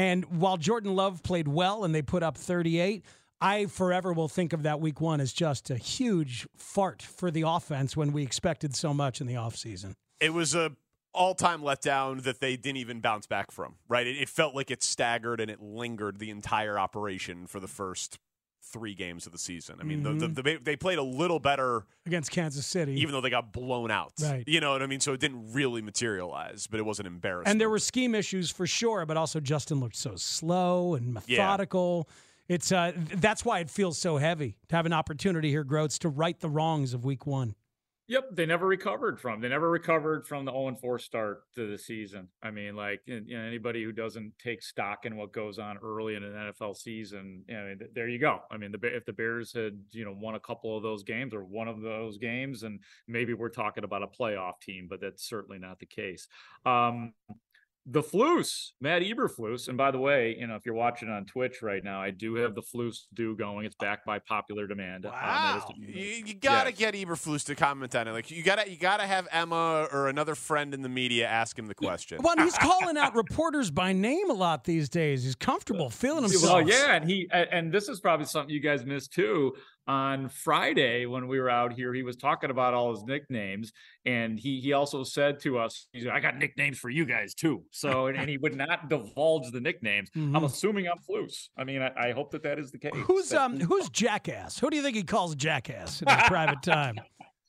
And 0.00 0.24
while 0.40 0.56
Jordan 0.56 0.96
Love 0.96 1.22
played 1.22 1.46
well 1.46 1.84
and 1.84 1.94
they 1.94 2.00
put 2.00 2.22
up 2.22 2.38
38, 2.38 3.04
I 3.38 3.66
forever 3.66 4.14
will 4.14 4.28
think 4.28 4.54
of 4.54 4.62
that 4.62 4.80
week 4.80 4.98
one 4.98 5.20
as 5.20 5.30
just 5.30 5.68
a 5.68 5.76
huge 5.76 6.48
fart 6.56 7.02
for 7.02 7.30
the 7.30 7.42
offense 7.46 7.98
when 7.98 8.10
we 8.10 8.22
expected 8.22 8.74
so 8.74 8.94
much 8.94 9.20
in 9.20 9.26
the 9.26 9.34
offseason. 9.34 9.92
It 10.18 10.32
was 10.32 10.54
a 10.54 10.72
all-time 11.12 11.60
letdown 11.60 12.22
that 12.22 12.40
they 12.40 12.56
didn't 12.56 12.78
even 12.78 13.00
bounce 13.00 13.26
back 13.26 13.50
from. 13.50 13.74
Right? 13.90 14.06
It, 14.06 14.16
it 14.16 14.30
felt 14.30 14.54
like 14.54 14.70
it 14.70 14.82
staggered 14.82 15.38
and 15.38 15.50
it 15.50 15.60
lingered 15.60 16.18
the 16.18 16.30
entire 16.30 16.78
operation 16.78 17.46
for 17.46 17.60
the 17.60 17.68
first 17.68 18.18
three 18.62 18.94
games 18.94 19.26
of 19.26 19.32
the 19.32 19.38
season. 19.38 19.76
I 19.80 19.84
mean, 19.84 20.02
mm-hmm. 20.02 20.18
the, 20.18 20.28
the, 20.28 20.42
the, 20.42 20.58
they 20.62 20.76
played 20.76 20.98
a 20.98 21.02
little 21.02 21.38
better 21.38 21.86
against 22.06 22.30
Kansas 22.30 22.66
City, 22.66 23.00
even 23.00 23.12
though 23.12 23.20
they 23.20 23.30
got 23.30 23.52
blown 23.52 23.90
out. 23.90 24.12
Right. 24.22 24.44
You 24.46 24.60
know 24.60 24.72
what 24.72 24.82
I 24.82 24.86
mean? 24.86 25.00
So 25.00 25.12
it 25.12 25.20
didn't 25.20 25.52
really 25.52 25.82
materialize, 25.82 26.66
but 26.66 26.78
it 26.78 26.84
wasn't 26.84 27.08
embarrassing. 27.08 27.50
And 27.50 27.60
there 27.60 27.70
were 27.70 27.78
scheme 27.78 28.14
issues 28.14 28.50
for 28.50 28.66
sure, 28.66 29.06
but 29.06 29.16
also 29.16 29.40
Justin 29.40 29.80
looked 29.80 29.96
so 29.96 30.16
slow 30.16 30.94
and 30.94 31.14
methodical. 31.14 32.06
Yeah. 32.08 32.14
It's 32.54 32.72
uh, 32.72 32.92
that's 33.14 33.44
why 33.44 33.60
it 33.60 33.70
feels 33.70 33.96
so 33.96 34.16
heavy 34.16 34.56
to 34.68 34.76
have 34.76 34.84
an 34.84 34.92
opportunity 34.92 35.50
here, 35.50 35.62
Groats, 35.62 36.00
to 36.00 36.08
right 36.08 36.38
the 36.40 36.48
wrongs 36.48 36.94
of 36.94 37.04
Week 37.04 37.24
One. 37.26 37.54
Yep, 38.10 38.30
they 38.32 38.44
never 38.44 38.66
recovered 38.66 39.20
from. 39.20 39.40
They 39.40 39.48
never 39.48 39.70
recovered 39.70 40.26
from 40.26 40.44
the 40.44 40.50
0 40.50 40.76
4 40.80 40.98
start 40.98 41.42
to 41.54 41.70
the 41.70 41.78
season. 41.78 42.26
I 42.42 42.50
mean, 42.50 42.74
like 42.74 43.02
you 43.06 43.20
know, 43.20 43.38
anybody 43.38 43.84
who 43.84 43.92
doesn't 43.92 44.32
take 44.36 44.64
stock 44.64 45.06
in 45.06 45.16
what 45.16 45.32
goes 45.32 45.60
on 45.60 45.78
early 45.78 46.16
in 46.16 46.24
an 46.24 46.32
NFL 46.32 46.76
season, 46.76 47.44
you 47.46 47.54
know, 47.54 47.74
there 47.94 48.08
you 48.08 48.18
go. 48.18 48.40
I 48.50 48.56
mean, 48.56 48.72
the, 48.72 48.80
if 48.82 49.04
the 49.04 49.12
Bears 49.12 49.52
had 49.52 49.78
you 49.92 50.04
know 50.04 50.12
won 50.12 50.34
a 50.34 50.40
couple 50.40 50.76
of 50.76 50.82
those 50.82 51.04
games 51.04 51.32
or 51.32 51.44
one 51.44 51.68
of 51.68 51.82
those 51.82 52.18
games, 52.18 52.64
and 52.64 52.80
maybe 53.06 53.32
we're 53.32 53.48
talking 53.48 53.84
about 53.84 54.02
a 54.02 54.08
playoff 54.08 54.60
team, 54.60 54.88
but 54.90 55.00
that's 55.00 55.28
certainly 55.28 55.60
not 55.60 55.78
the 55.78 55.86
case. 55.86 56.26
Um, 56.66 57.12
the 57.86 58.02
Flus, 58.02 58.70
Matt 58.80 59.02
Eberflus. 59.02 59.68
And 59.68 59.76
by 59.76 59.90
the 59.90 59.98
way, 59.98 60.36
you 60.38 60.46
know, 60.46 60.54
if 60.54 60.66
you're 60.66 60.74
watching 60.74 61.08
on 61.08 61.24
Twitch 61.24 61.62
right 61.62 61.82
now, 61.82 62.00
I 62.00 62.10
do 62.10 62.34
have 62.36 62.54
the 62.54 62.62
Flus 62.62 63.06
do 63.14 63.34
going. 63.36 63.66
It's 63.66 63.74
backed 63.74 64.06
by 64.06 64.18
popular 64.18 64.66
demand. 64.66 65.06
Um, 65.06 65.12
wow. 65.12 65.64
Um, 65.68 65.74
you, 65.78 66.24
you, 66.26 66.34
gotta 66.34 66.70
yes. 66.70 66.78
get 66.78 66.94
Eberflus 66.94 67.44
to 67.46 67.54
comment 67.54 67.94
on 67.94 68.08
it. 68.08 68.12
Like 68.12 68.30
you 68.30 68.42
gotta 68.42 68.70
you 68.70 68.76
gotta 68.76 69.06
have 69.06 69.26
Emma 69.32 69.88
or 69.92 70.08
another 70.08 70.34
friend 70.34 70.74
in 70.74 70.82
the 70.82 70.88
media 70.88 71.26
ask 71.26 71.58
him 71.58 71.66
the 71.66 71.74
question. 71.74 72.20
Well, 72.22 72.36
he's 72.38 72.56
calling 72.58 72.96
out 72.96 73.14
reporters 73.14 73.70
by 73.70 73.92
name 73.92 74.30
a 74.30 74.34
lot 74.34 74.64
these 74.64 74.88
days. 74.88 75.24
He's 75.24 75.34
comfortable 75.34 75.90
feeling 75.90 76.22
himself. 76.22 76.52
Well, 76.52 76.68
yeah, 76.68 76.94
and 76.94 77.08
he 77.08 77.28
and 77.32 77.72
this 77.72 77.88
is 77.88 78.00
probably 78.00 78.26
something 78.26 78.54
you 78.54 78.60
guys 78.60 78.84
missed 78.84 79.12
too 79.12 79.54
on 79.90 80.28
Friday 80.28 81.04
when 81.04 81.26
we 81.26 81.40
were 81.40 81.50
out 81.50 81.72
here, 81.72 81.92
he 81.92 82.04
was 82.04 82.14
talking 82.14 82.48
about 82.48 82.74
all 82.74 82.94
his 82.94 83.02
nicknames, 83.02 83.72
and 84.06 84.38
he 84.38 84.60
he 84.60 84.72
also 84.72 85.02
said 85.02 85.40
to 85.40 85.58
us, 85.58 85.88
"He's 85.92 86.04
like, 86.04 86.14
I 86.14 86.20
got 86.20 86.36
nicknames 86.36 86.78
for 86.78 86.88
you 86.90 87.04
guys 87.04 87.34
too." 87.34 87.64
So, 87.72 88.06
and, 88.06 88.16
and 88.16 88.30
he 88.30 88.38
would 88.38 88.54
not 88.54 88.88
divulge 88.88 89.50
the 89.50 89.60
nicknames. 89.60 90.08
Mm-hmm. 90.10 90.36
I'm 90.36 90.44
assuming 90.44 90.86
I'm 90.86 90.98
Flus. 90.98 91.48
I 91.58 91.64
mean, 91.64 91.82
I, 91.82 91.90
I, 91.96 92.12
hope 92.12 92.30
that 92.30 92.44
that 92.44 92.60
is 92.60 92.70
the 92.70 92.78
case. 92.78 92.92
Who's 92.94 93.34
um 93.34 93.58
who's 93.58 93.88
Jackass? 93.88 94.60
Who 94.60 94.70
do 94.70 94.76
you 94.76 94.82
think 94.84 94.96
he 94.96 95.02
calls 95.02 95.34
Jackass 95.34 96.02
in 96.02 96.08
his 96.08 96.28
private 96.28 96.62
time? 96.62 97.00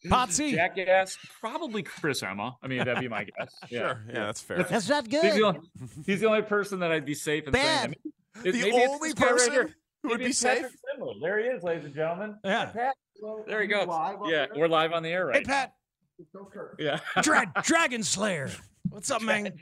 Potsy. 0.08 0.56
Jackass, 0.56 1.20
probably 1.42 1.84
Chris 1.84 2.24
Emma. 2.24 2.58
I 2.64 2.68
mean, 2.68 2.80
that'd 2.80 3.00
be 3.00 3.08
my 3.08 3.24
guess. 3.38 3.54
Yeah. 3.70 3.80
Sure, 3.80 4.06
yeah, 4.08 4.26
that's 4.26 4.42
fair. 4.42 4.64
That's 4.64 4.90
not 4.90 5.08
good. 5.08 5.24
He's 5.24 5.36
the 5.36 5.44
only, 5.44 5.60
he's 6.08 6.20
the 6.22 6.26
only 6.26 6.42
person 6.42 6.80
that 6.80 6.92
I'd 6.92 7.06
be 7.06 7.14
safe 7.14 7.46
in 7.46 7.52
Bad. 7.52 7.96
saying. 8.42 8.56
the 8.56 8.72
only 8.72 9.14
person. 9.14 9.54
Right 9.54 9.70
who 10.04 10.10
would 10.10 10.20
be 10.20 10.32
safe? 10.32 10.66
There 11.22 11.40
he 11.40 11.46
is, 11.46 11.64
ladies 11.64 11.86
and 11.86 11.96
gentlemen. 11.96 12.36
Yeah. 12.44 12.66
Pat. 12.66 12.96
There 13.48 13.62
he 13.62 13.68
goes. 13.68 13.88
Yeah, 14.28 14.48
we're 14.56 14.68
live 14.68 14.94
on 14.94 15.04
the 15.04 15.10
air 15.10 15.28
right 15.28 15.38
Hey, 15.38 15.44
Pat. 15.44 15.74
Yeah. 16.80 17.00
Dra- 17.22 17.52
Dragon 17.64 18.04
Slayer. 18.04 18.50
What's 18.90 19.10
up, 19.10 19.22
man? 19.22 19.54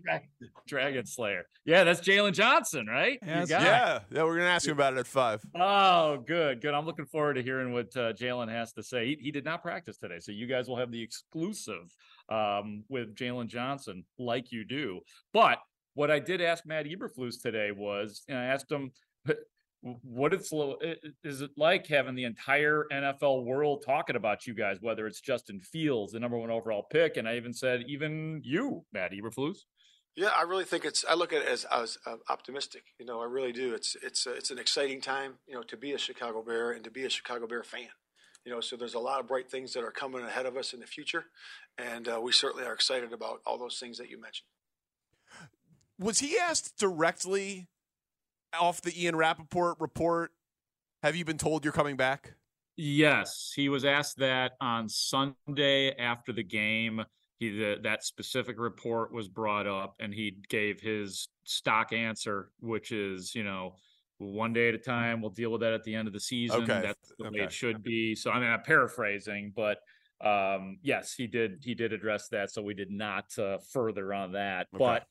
Dragon 0.67 1.05
Slayer. 1.05 1.45
Yeah, 1.65 1.83
that's 1.83 2.01
Jalen 2.01 2.33
Johnson, 2.33 2.87
right? 2.87 3.19
Yeah, 3.21 3.45
yeah, 3.47 3.99
yeah. 4.09 4.23
We're 4.23 4.37
gonna 4.37 4.49
ask 4.49 4.65
him 4.65 4.73
about 4.73 4.93
it 4.93 4.99
at 4.99 5.07
five. 5.07 5.41
Oh, 5.55 6.17
good, 6.25 6.61
good. 6.61 6.73
I'm 6.73 6.85
looking 6.85 7.05
forward 7.05 7.35
to 7.35 7.43
hearing 7.43 7.71
what 7.71 7.95
uh, 7.95 8.13
Jalen 8.13 8.49
has 8.49 8.73
to 8.73 8.83
say. 8.83 9.05
He, 9.07 9.17
he, 9.21 9.31
did 9.31 9.45
not 9.45 9.61
practice 9.61 9.97
today, 9.97 10.19
so 10.19 10.31
you 10.31 10.47
guys 10.47 10.67
will 10.67 10.77
have 10.77 10.91
the 10.91 11.01
exclusive 11.01 11.95
um, 12.29 12.83
with 12.89 13.15
Jalen 13.15 13.47
Johnson, 13.47 14.03
like 14.17 14.51
you 14.51 14.65
do. 14.65 15.01
But 15.31 15.59
what 15.93 16.09
I 16.09 16.19
did 16.19 16.41
ask 16.41 16.65
Matt 16.65 16.85
Eberflus 16.85 17.41
today 17.41 17.71
was, 17.71 18.23
and 18.27 18.37
I 18.37 18.45
asked 18.45 18.71
him 18.71 18.91
what 19.81 20.33
it's 20.33 20.51
is 21.23 21.41
it 21.41 21.51
like 21.55 21.87
having 21.87 22.15
the 22.15 22.25
entire 22.25 22.85
NFL 22.91 23.45
world 23.45 23.83
talking 23.85 24.15
about 24.15 24.45
you 24.45 24.53
guys, 24.53 24.77
whether 24.81 25.07
it's 25.07 25.21
Justin 25.21 25.61
Fields, 25.61 26.13
the 26.13 26.19
number 26.19 26.37
one 26.37 26.49
overall 26.49 26.85
pick, 26.91 27.15
and 27.17 27.27
I 27.27 27.37
even 27.37 27.53
said 27.53 27.83
even 27.87 28.41
you, 28.43 28.85
Matt 28.91 29.11
Eberflus. 29.11 29.59
Yeah, 30.15 30.31
I 30.35 30.41
really 30.41 30.65
think 30.65 30.83
it's. 30.83 31.05
I 31.07 31.13
look 31.13 31.31
at 31.31 31.43
it 31.43 31.47
as, 31.47 31.65
as 31.71 31.97
uh, 32.05 32.17
optimistic. 32.27 32.83
You 32.99 33.05
know, 33.05 33.21
I 33.21 33.25
really 33.25 33.53
do. 33.53 33.73
It's 33.73 33.95
it's 34.03 34.27
uh, 34.27 34.31
it's 34.31 34.51
an 34.51 34.59
exciting 34.59 34.99
time. 34.99 35.35
You 35.47 35.55
know, 35.55 35.63
to 35.63 35.77
be 35.77 35.93
a 35.93 35.97
Chicago 35.97 36.43
Bear 36.43 36.71
and 36.71 36.83
to 36.83 36.91
be 36.91 37.05
a 37.05 37.09
Chicago 37.09 37.47
Bear 37.47 37.63
fan. 37.63 37.87
You 38.45 38.51
know, 38.51 38.59
so 38.59 38.75
there's 38.75 38.95
a 38.95 38.99
lot 38.99 39.21
of 39.21 39.27
bright 39.27 39.49
things 39.49 39.73
that 39.73 39.83
are 39.83 39.91
coming 39.91 40.23
ahead 40.23 40.45
of 40.45 40.57
us 40.57 40.73
in 40.73 40.81
the 40.81 40.87
future, 40.87 41.25
and 41.77 42.07
uh, 42.07 42.19
we 42.21 42.33
certainly 42.33 42.65
are 42.65 42.73
excited 42.73 43.13
about 43.13 43.39
all 43.45 43.57
those 43.57 43.79
things 43.79 43.97
that 43.97 44.09
you 44.09 44.19
mentioned. 44.19 44.47
Was 45.97 46.19
he 46.19 46.37
asked 46.37 46.77
directly 46.77 47.69
off 48.57 48.81
the 48.81 49.03
Ian 49.03 49.15
Rapoport 49.15 49.77
report, 49.79 50.31
have 51.03 51.15
you 51.15 51.25
been 51.25 51.37
told 51.37 51.63
you're 51.63 51.73
coming 51.73 51.97
back? 51.97 52.33
Yes, 52.75 53.51
he 53.55 53.67
was 53.67 53.83
asked 53.83 54.17
that 54.19 54.53
on 54.61 54.87
Sunday 54.87 55.95
after 55.97 56.31
the 56.31 56.43
game. 56.43 57.03
He 57.37 57.49
the, 57.49 57.77
that 57.83 58.03
specific 58.03 58.57
report 58.57 59.13
was 59.13 59.27
brought 59.27 59.67
up, 59.67 59.95
and 59.99 60.13
he 60.13 60.37
gave 60.49 60.79
his 60.79 61.29
stock 61.43 61.93
answer, 61.93 62.51
which 62.59 62.91
is, 62.91 63.33
you 63.35 63.43
know, 63.43 63.75
one 64.17 64.53
day 64.53 64.69
at 64.69 64.75
a 64.75 64.79
time. 64.79 65.21
We'll 65.21 65.31
deal 65.31 65.51
with 65.51 65.61
that 65.61 65.73
at 65.73 65.83
the 65.83 65.95
end 65.95 66.07
of 66.07 66.13
the 66.13 66.19
season. 66.19 66.63
Okay. 66.63 66.81
That's 66.81 67.13
the 67.17 67.25
okay. 67.25 67.39
way 67.39 67.45
it 67.45 67.51
should 67.51 67.83
be. 67.83 68.15
So 68.15 68.31
I 68.31 68.39
mean, 68.39 68.49
I'm 68.49 68.61
paraphrasing, 68.61 69.53
but 69.55 69.79
um, 70.21 70.79
yes, 70.81 71.13
he 71.13 71.27
did. 71.27 71.61
He 71.63 71.73
did 71.73 71.93
address 71.93 72.27
that. 72.29 72.51
So 72.51 72.61
we 72.61 72.73
did 72.73 72.91
not 72.91 73.37
uh, 73.37 73.57
further 73.71 74.13
on 74.13 74.33
that, 74.33 74.67
okay. 74.73 74.77
but 74.77 75.03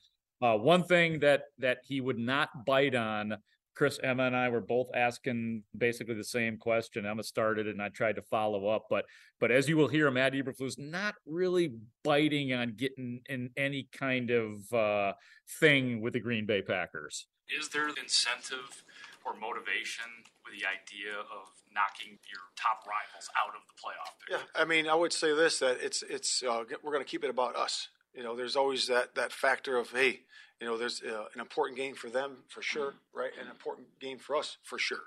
uh, 0.42 0.56
one 0.56 0.84
thing 0.84 1.20
that 1.20 1.44
that 1.58 1.78
he 1.84 2.00
would 2.00 2.18
not 2.18 2.64
bite 2.64 2.94
on. 2.94 3.36
Chris, 3.74 4.00
Emma, 4.02 4.24
and 4.24 4.34
I 4.34 4.48
were 4.48 4.60
both 4.60 4.88
asking 4.92 5.62
basically 5.76 6.14
the 6.14 6.24
same 6.24 6.56
question. 6.56 7.06
Emma 7.06 7.22
started, 7.22 7.68
and 7.68 7.80
I 7.80 7.90
tried 7.90 8.16
to 8.16 8.22
follow 8.22 8.66
up, 8.66 8.86
but 8.90 9.04
but 9.38 9.52
as 9.52 9.68
you 9.68 9.76
will 9.76 9.86
hear, 9.86 10.10
Matt 10.10 10.32
Eberflus 10.32 10.78
not 10.78 11.14
really 11.24 11.74
biting 12.02 12.52
on 12.52 12.74
getting 12.76 13.20
in 13.28 13.50
any 13.56 13.88
kind 13.92 14.30
of 14.30 14.72
uh, 14.72 15.12
thing 15.60 16.00
with 16.00 16.14
the 16.14 16.20
Green 16.20 16.44
Bay 16.44 16.60
Packers. 16.60 17.26
Is 17.48 17.68
there 17.68 17.88
incentive 17.88 18.82
or 19.24 19.34
motivation 19.34 20.10
with 20.44 20.58
the 20.58 20.66
idea 20.66 21.14
of 21.14 21.48
knocking 21.72 22.18
your 22.32 22.42
top 22.56 22.84
rivals 22.84 23.30
out 23.38 23.54
of 23.54 23.62
the 23.68 23.74
playoff? 23.80 24.18
Picture? 24.26 24.44
Yeah, 24.56 24.60
I 24.60 24.64
mean, 24.64 24.88
I 24.88 24.94
would 24.94 25.12
say 25.12 25.34
this: 25.34 25.60
that 25.60 25.78
it's 25.80 26.02
it's 26.02 26.42
uh, 26.42 26.64
we're 26.82 26.92
going 26.92 27.04
to 27.04 27.08
keep 27.08 27.22
it 27.22 27.30
about 27.30 27.54
us. 27.56 27.88
You 28.14 28.22
know, 28.22 28.36
there's 28.36 28.56
always 28.56 28.86
that 28.88 29.14
that 29.14 29.32
factor 29.32 29.76
of 29.76 29.90
hey, 29.90 30.20
you 30.60 30.66
know, 30.66 30.76
there's 30.76 31.02
uh, 31.02 31.26
an 31.34 31.40
important 31.40 31.78
game 31.78 31.94
for 31.94 32.08
them 32.08 32.38
for 32.48 32.62
sure, 32.62 32.94
right? 33.14 33.30
An 33.40 33.48
important 33.48 33.98
game 34.00 34.18
for 34.18 34.36
us 34.36 34.56
for 34.62 34.78
sure, 34.78 35.04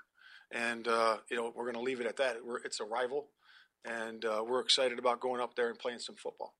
and 0.50 0.88
uh, 0.88 1.18
you 1.30 1.36
know, 1.36 1.52
we're 1.54 1.64
going 1.64 1.76
to 1.76 1.82
leave 1.82 2.00
it 2.00 2.06
at 2.06 2.16
that. 2.16 2.44
We're, 2.44 2.58
it's 2.58 2.80
a 2.80 2.84
rival, 2.84 3.26
and 3.84 4.24
uh, 4.24 4.44
we're 4.46 4.60
excited 4.60 4.98
about 4.98 5.20
going 5.20 5.40
up 5.40 5.54
there 5.54 5.68
and 5.68 5.78
playing 5.78 5.98
some 5.98 6.16
football. 6.16 6.54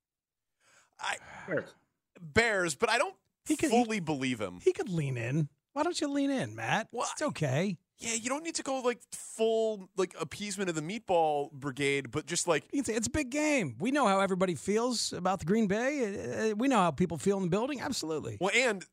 I 1.00 1.16
Bears, 1.48 1.74
Bears 2.20 2.74
but 2.74 2.90
I 2.90 2.98
don't 2.98 3.14
he 3.46 3.56
could, 3.56 3.70
fully 3.70 3.96
he, 3.96 4.00
believe 4.00 4.40
him. 4.40 4.60
He 4.62 4.72
could 4.72 4.88
lean 4.88 5.16
in. 5.16 5.48
Why 5.72 5.82
don't 5.82 6.00
you 6.00 6.08
lean 6.08 6.30
in, 6.30 6.54
Matt? 6.54 6.88
Well, 6.92 7.08
it's 7.12 7.22
okay. 7.22 7.78
Yeah, 8.02 8.14
you 8.14 8.28
don't 8.28 8.42
need 8.42 8.56
to 8.56 8.62
go 8.62 8.80
like 8.80 9.00
full 9.12 9.88
like 9.96 10.14
appeasement 10.20 10.68
of 10.68 10.74
the 10.74 10.82
meatball 10.82 11.52
brigade, 11.52 12.10
but 12.10 12.26
just 12.26 12.48
like 12.48 12.64
you 12.72 12.82
can 12.82 12.84
say 12.84 12.94
it's 12.94 13.06
a 13.06 13.10
big 13.10 13.30
game. 13.30 13.76
We 13.78 13.92
know 13.92 14.06
how 14.06 14.20
everybody 14.20 14.54
feels 14.56 15.12
about 15.12 15.38
the 15.38 15.46
Green 15.46 15.68
Bay. 15.68 16.50
Uh, 16.50 16.56
we 16.56 16.68
know 16.68 16.78
how 16.78 16.90
people 16.90 17.16
feel 17.16 17.36
in 17.36 17.44
the 17.44 17.48
building. 17.48 17.80
Absolutely. 17.80 18.38
Well, 18.40 18.50
and 18.54 18.84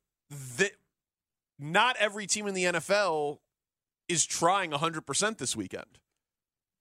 that 0.57 0.73
not 1.57 1.95
every 1.97 2.27
team 2.27 2.47
in 2.47 2.53
the 2.53 2.65
NFL 2.65 3.39
is 4.07 4.25
trying 4.25 4.71
100% 4.71 5.37
this 5.37 5.55
weekend. 5.55 5.99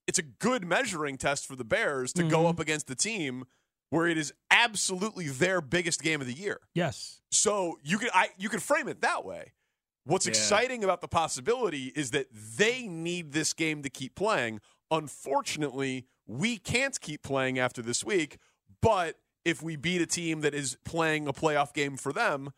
It's 0.07 0.19
a 0.19 0.23
good 0.23 0.67
measuring 0.67 1.19
test 1.19 1.47
for 1.47 1.57
the 1.57 1.65
Bears 1.65 2.13
to 2.15 2.23
mm-hmm. 2.23 2.31
go 2.31 2.47
up 2.47 2.59
against 2.59 2.87
the 2.87 2.95
team 2.95 3.45
where 3.91 4.07
it 4.07 4.19
is 4.19 4.33
absolutely 4.51 5.29
their 5.29 5.61
biggest 5.61 6.03
game 6.03 6.21
of 6.21 6.27
the 6.27 6.33
year. 6.33 6.61
Yes. 6.75 7.21
So 7.31 7.79
you 7.83 7.99
could 7.99 8.11
I 8.15 8.29
you 8.39 8.49
could 8.49 8.63
frame 8.63 8.89
it 8.89 9.01
that 9.03 9.25
way. 9.25 9.53
What's 10.05 10.27
Yeah. 10.27 10.31
exciting 10.31 10.85
about 10.85 11.01
the 11.01 11.09
possibility 11.09 11.93
is 11.95 12.11
that 12.13 12.29
they 12.33 12.87
need 12.87 13.33
this 13.33 13.53
game 13.53 13.83
to 13.83 13.91
keep 13.91 14.15
playing. 14.15 14.61
Unfortunately, 14.91 16.07
we 16.27 16.59
can't 16.59 16.99
keep 17.01 17.23
playing 17.23 17.59
after 17.59 17.83
this 17.83 18.05
week, 18.05 18.39
but 18.81 19.19
if 19.45 19.63
we 19.63 19.77
beat 19.77 20.01
a 20.01 20.07
team 20.07 20.41
that 20.43 20.55
is 20.55 20.77
playing 20.85 21.27
a 21.27 21.33
playoff 21.33 21.73
game 21.73 21.97
for 21.97 22.13
them, 22.13 22.51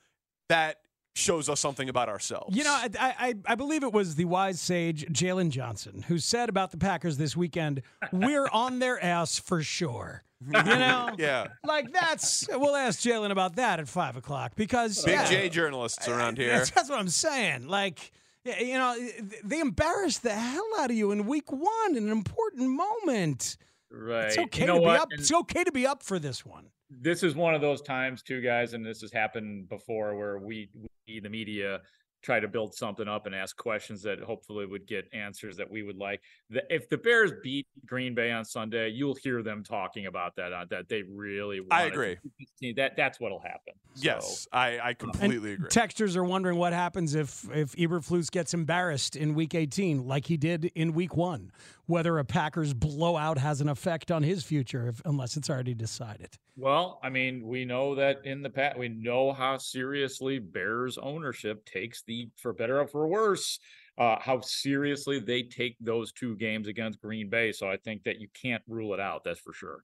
that 0.48 0.79
shows 1.14 1.49
us 1.49 1.61
something 1.61 1.88
about 1.88 2.09
ourselves. 2.09 2.57
You 2.57 2.64
know, 2.64 2.73
I, 2.73 2.88
I, 2.99 3.35
I 3.46 3.55
believe 3.55 3.83
it 3.83 3.92
was 3.92 4.14
the 4.14 4.25
wise 4.25 4.61
sage 4.61 5.07
Jalen 5.07 5.51
Johnson 5.51 6.03
who 6.09 6.18
said 6.18 6.49
about 6.49 6.70
the 6.70 6.77
Packers 6.79 7.16
this 7.16 7.37
weekend, 7.37 7.83
"We're 8.12 8.49
on 8.53 8.79
their 8.79 9.03
ass 9.03 9.38
for 9.38 9.62
sure." 9.62 10.23
You 10.46 10.53
know, 10.53 11.11
yeah. 11.18 11.49
like 11.64 11.92
that's. 11.92 12.49
We'll 12.51 12.75
ask 12.77 13.01
Jalen 13.01 13.31
about 13.31 13.57
that 13.57 13.79
at 13.81 13.88
five 13.88 14.16
o'clock 14.16 14.53
because 14.57 15.05
Big 15.05 15.14
yeah, 15.14 15.27
J 15.29 15.49
journalists 15.51 16.09
around 16.09 16.38
here. 16.38 16.51
That's, 16.57 16.70
that's 16.70 16.88
what 16.88 16.99
I'm 16.99 17.11
saying. 17.11 17.68
Like, 17.68 18.12
you 18.44 18.79
know, 18.79 18.96
they 19.44 19.61
embarrassed 19.61 20.23
the 20.23 20.31
hell 20.35 20.66
out 20.79 20.90
of 20.90 20.96
you 20.96 21.11
in 21.12 21.27
week 21.27 21.53
one, 21.53 21.94
in 21.94 22.05
an 22.05 22.11
important 22.11 22.70
moment. 22.70 23.59
Right. 23.92 24.27
It's 24.27 24.38
okay 24.38 24.62
You 24.62 24.66
know 24.68 24.75
to 24.77 24.81
be 24.81 24.87
what? 24.87 25.01
up. 25.01 25.09
And- 25.11 25.20
It's 25.20 25.31
okay 25.33 25.62
to 25.64 25.73
be 25.73 25.87
up 25.87 26.03
for 26.03 26.18
this 26.18 26.46
one. 26.46 26.66
this 26.88 27.23
is 27.23 27.35
one 27.35 27.55
of 27.55 27.61
those 27.61 27.83
times 27.83 28.23
too 28.23 28.40
guys 28.40 28.73
and 28.73 28.85
this 28.87 29.01
has 29.03 29.12
happened 29.12 29.68
before 29.68 30.16
where 30.16 30.38
we, 30.38 30.70
we 30.75 30.88
the 31.18 31.29
media 31.29 31.81
try 32.23 32.38
to 32.38 32.49
build 32.49 32.75
something 32.75 33.09
up 33.09 33.25
and 33.27 33.35
ask 33.35 33.57
questions 33.57 34.03
that 34.03 34.20
hopefully 34.20 34.66
would 34.66 34.87
get 34.87 35.09
answers 35.14 35.57
that 35.57 35.70
we 35.70 35.83
would 35.83 35.96
like 35.96 36.20
the, 36.51 36.62
if 36.68 36.88
the 36.88 36.99
bears 36.99 37.33
beat 37.42 37.66
green 37.87 38.14
bay 38.14 38.31
on 38.31 38.44
sunday 38.44 38.88
you'll 38.88 39.14
hear 39.14 39.42
them 39.42 39.64
talking 39.64 40.07
about 40.07 40.37
that 40.37 40.53
uh, 40.53 40.64
that 40.68 40.88
they 40.88 41.03
really 41.03 41.61
I 41.70 41.85
agree. 41.85 42.16
to 42.16 42.20
beat 42.23 42.33
this 42.38 42.51
team. 42.61 42.75
that 42.77 42.96
that's 42.96 43.18
what'll 43.18 43.40
happen 43.40 43.75
Yes, 43.96 44.46
I, 44.53 44.79
I 44.83 44.94
completely 44.94 45.55
agree. 45.55 45.68
Texters 45.68 46.16
are 46.16 46.25
wondering 46.25 46.57
what 46.57 46.73
happens 46.73 47.14
if 47.14 47.44
if 47.53 47.75
Eberflus 47.77 48.31
gets 48.31 48.55
embarrassed 48.55 49.16
in 49.16 49.35
Week 49.35 49.55
18, 49.55 50.07
like 50.07 50.27
he 50.27 50.37
did 50.37 50.70
in 50.75 50.92
Week 50.92 51.16
One. 51.16 51.53
Whether 51.90 52.18
a 52.18 52.24
Packers 52.24 52.72
blowout 52.72 53.37
has 53.37 53.61
an 53.61 53.68
effect 53.68 54.12
on 54.12 54.22
his 54.22 54.44
future, 54.44 54.87
if, 54.87 55.03
unless 55.05 55.37
it's 55.37 55.50
already 55.50 55.74
decided. 55.74 56.31
Well, 56.57 57.00
I 57.03 57.11
mean, 57.11 57.44
we 57.44 57.64
know 57.64 57.96
that 57.96 58.24
in 58.24 58.42
the 58.42 58.48
past, 58.48 58.79
we 58.79 58.88
know 58.88 59.33
how 59.33 59.59
seriously 59.59 60.38
Bears 60.38 60.98
ownership 60.98 61.64
takes 61.66 62.05
the, 62.05 62.29
for 62.37 62.53
better 62.53 62.81
or 62.81 62.87
for 62.87 63.09
worse, 63.09 63.59
uh, 63.98 64.16
how 64.20 64.40
seriously 64.40 65.18
they 65.18 65.42
take 65.42 65.74
those 65.81 66.12
two 66.12 66.37
games 66.37 66.68
against 66.68 67.00
Green 67.00 67.29
Bay. 67.29 67.50
So 67.50 67.68
I 67.68 67.76
think 67.76 68.05
that 68.05 68.20
you 68.20 68.29
can't 68.40 68.62
rule 68.68 68.94
it 68.94 69.00
out. 69.00 69.24
That's 69.24 69.40
for 69.40 69.53
sure. 69.53 69.83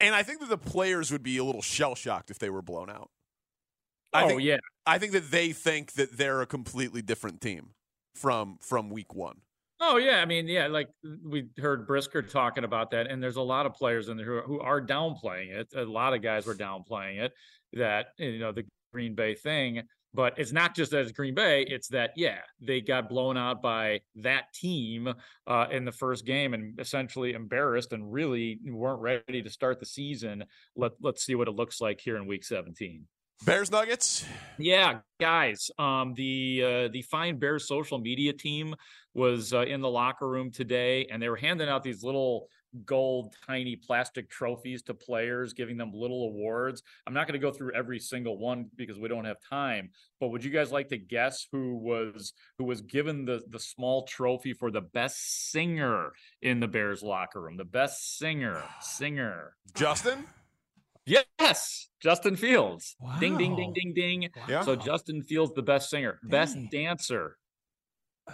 And 0.00 0.14
I 0.14 0.22
think 0.22 0.40
that 0.40 0.48
the 0.48 0.56
players 0.56 1.12
would 1.12 1.22
be 1.22 1.36
a 1.36 1.44
little 1.44 1.60
shell 1.60 1.94
shocked 1.94 2.30
if 2.30 2.38
they 2.38 2.48
were 2.48 2.62
blown 2.62 2.88
out. 2.88 3.10
Oh, 4.14 4.28
think, 4.28 4.42
yeah. 4.42 4.56
I 4.86 4.96
think 4.98 5.12
that 5.12 5.30
they 5.30 5.52
think 5.52 5.92
that 5.92 6.16
they're 6.16 6.40
a 6.40 6.46
completely 6.46 7.02
different 7.02 7.42
team 7.42 7.70
from 8.14 8.56
from 8.62 8.88
week 8.88 9.14
one. 9.14 9.42
Oh 9.86 9.98
yeah, 9.98 10.22
I 10.22 10.24
mean, 10.24 10.48
yeah, 10.48 10.66
like 10.66 10.88
we 11.22 11.46
heard 11.58 11.86
Brisker 11.86 12.22
talking 12.22 12.64
about 12.64 12.90
that, 12.92 13.06
and 13.06 13.22
there's 13.22 13.36
a 13.36 13.42
lot 13.42 13.66
of 13.66 13.74
players 13.74 14.08
in 14.08 14.16
there 14.16 14.24
who, 14.24 14.40
who 14.40 14.60
are 14.60 14.80
downplaying 14.80 15.50
it. 15.50 15.68
A 15.76 15.84
lot 15.84 16.14
of 16.14 16.22
guys 16.22 16.46
were 16.46 16.54
downplaying 16.54 17.20
it. 17.20 17.32
That 17.74 18.06
you 18.16 18.38
know 18.38 18.50
the 18.50 18.64
Green 18.94 19.14
Bay 19.14 19.34
thing, 19.34 19.82
but 20.14 20.38
it's 20.38 20.52
not 20.52 20.74
just 20.74 20.94
as 20.94 21.12
Green 21.12 21.34
Bay. 21.34 21.66
It's 21.68 21.88
that 21.88 22.12
yeah, 22.16 22.38
they 22.62 22.80
got 22.80 23.10
blown 23.10 23.36
out 23.36 23.60
by 23.60 24.00
that 24.16 24.54
team 24.54 25.12
uh, 25.46 25.66
in 25.70 25.84
the 25.84 25.92
first 25.92 26.24
game 26.24 26.54
and 26.54 26.80
essentially 26.80 27.34
embarrassed, 27.34 27.92
and 27.92 28.10
really 28.10 28.60
weren't 28.64 29.02
ready 29.02 29.42
to 29.42 29.50
start 29.50 29.80
the 29.80 29.86
season. 29.86 30.44
Let 30.76 30.92
Let's 31.02 31.26
see 31.26 31.34
what 31.34 31.48
it 31.48 31.56
looks 31.56 31.82
like 31.82 32.00
here 32.00 32.16
in 32.16 32.26
Week 32.26 32.44
17. 32.44 33.06
Bears 33.44 33.70
Nuggets. 33.70 34.24
Yeah, 34.58 35.00
guys. 35.20 35.70
Um, 35.78 36.14
the 36.14 36.62
uh, 36.64 36.88
the 36.92 37.02
Fine 37.02 37.38
Bears 37.38 37.68
social 37.68 37.98
media 37.98 38.32
team 38.32 38.74
was 39.12 39.52
uh, 39.52 39.62
in 39.62 39.80
the 39.80 39.90
locker 39.90 40.28
room 40.28 40.50
today, 40.50 41.06
and 41.10 41.20
they 41.20 41.28
were 41.28 41.36
handing 41.36 41.68
out 41.68 41.82
these 41.82 42.02
little 42.02 42.48
gold, 42.84 43.34
tiny 43.46 43.76
plastic 43.76 44.28
trophies 44.28 44.82
to 44.82 44.94
players, 44.94 45.52
giving 45.52 45.76
them 45.76 45.92
little 45.94 46.24
awards. 46.24 46.82
I'm 47.06 47.14
not 47.14 47.26
going 47.26 47.38
to 47.38 47.44
go 47.44 47.52
through 47.52 47.72
every 47.74 48.00
single 48.00 48.38
one 48.38 48.70
because 48.76 48.98
we 48.98 49.08
don't 49.08 49.24
have 49.24 49.36
time. 49.48 49.90
But 50.20 50.28
would 50.28 50.44
you 50.44 50.50
guys 50.50 50.72
like 50.72 50.88
to 50.88 50.98
guess 50.98 51.46
who 51.52 51.76
was 51.76 52.32
who 52.58 52.64
was 52.64 52.80
given 52.80 53.24
the 53.24 53.42
the 53.48 53.60
small 53.60 54.04
trophy 54.04 54.52
for 54.54 54.70
the 54.70 54.80
best 54.80 55.50
singer 55.50 56.12
in 56.42 56.60
the 56.60 56.68
Bears 56.68 57.02
locker 57.02 57.40
room? 57.40 57.56
The 57.56 57.64
best 57.64 58.18
singer, 58.18 58.62
singer. 58.80 59.54
Justin. 59.74 60.24
Yes, 61.06 61.88
Justin 62.02 62.36
Fields. 62.36 62.96
Ding, 63.20 63.36
ding, 63.36 63.56
ding, 63.56 63.72
ding, 63.74 63.92
ding. 63.94 64.28
Yeah. 64.48 64.62
So 64.62 64.74
Justin 64.76 65.22
Fields, 65.22 65.52
the 65.54 65.62
best 65.62 65.90
singer, 65.90 66.18
best 66.24 66.54
Dang. 66.54 66.68
dancer, 66.72 67.36
uh, 68.28 68.32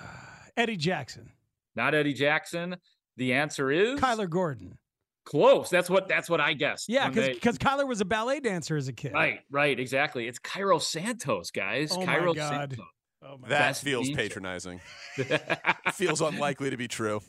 Eddie 0.56 0.76
Jackson, 0.76 1.30
not 1.74 1.94
Eddie 1.94 2.14
Jackson. 2.14 2.76
The 3.16 3.32
answer 3.34 3.70
is 3.70 3.98
Kyler 4.00 4.28
Gordon. 4.30 4.78
close. 5.24 5.68
That's 5.68 5.90
what 5.90 6.06
that's 6.08 6.30
what 6.30 6.40
I 6.40 6.52
guessed. 6.52 6.88
Yeah, 6.88 7.06
when 7.06 7.14
they- 7.14 7.32
because 7.34 7.58
Kyler 7.58 7.86
was 7.88 8.00
a 8.00 8.04
ballet 8.04 8.40
dancer 8.40 8.76
as 8.76 8.88
a 8.88 8.92
kid. 8.92 9.12
right, 9.12 9.40
right, 9.50 9.78
exactly. 9.78 10.26
It's 10.28 10.38
Cairo 10.38 10.78
Santos, 10.78 11.50
guys. 11.50 11.90
Oh 11.92 12.04
my 12.06 12.18
God. 12.34 12.36
Santos. 12.36 12.78
Oh 13.22 13.36
my 13.38 13.48
That 13.48 13.58
Best 13.58 13.82
feels 13.84 14.08
DJ. 14.08 14.16
patronizing. 14.16 14.80
feels 15.92 16.20
unlikely 16.22 16.70
to 16.70 16.76
be 16.78 16.88
true. 16.88 17.20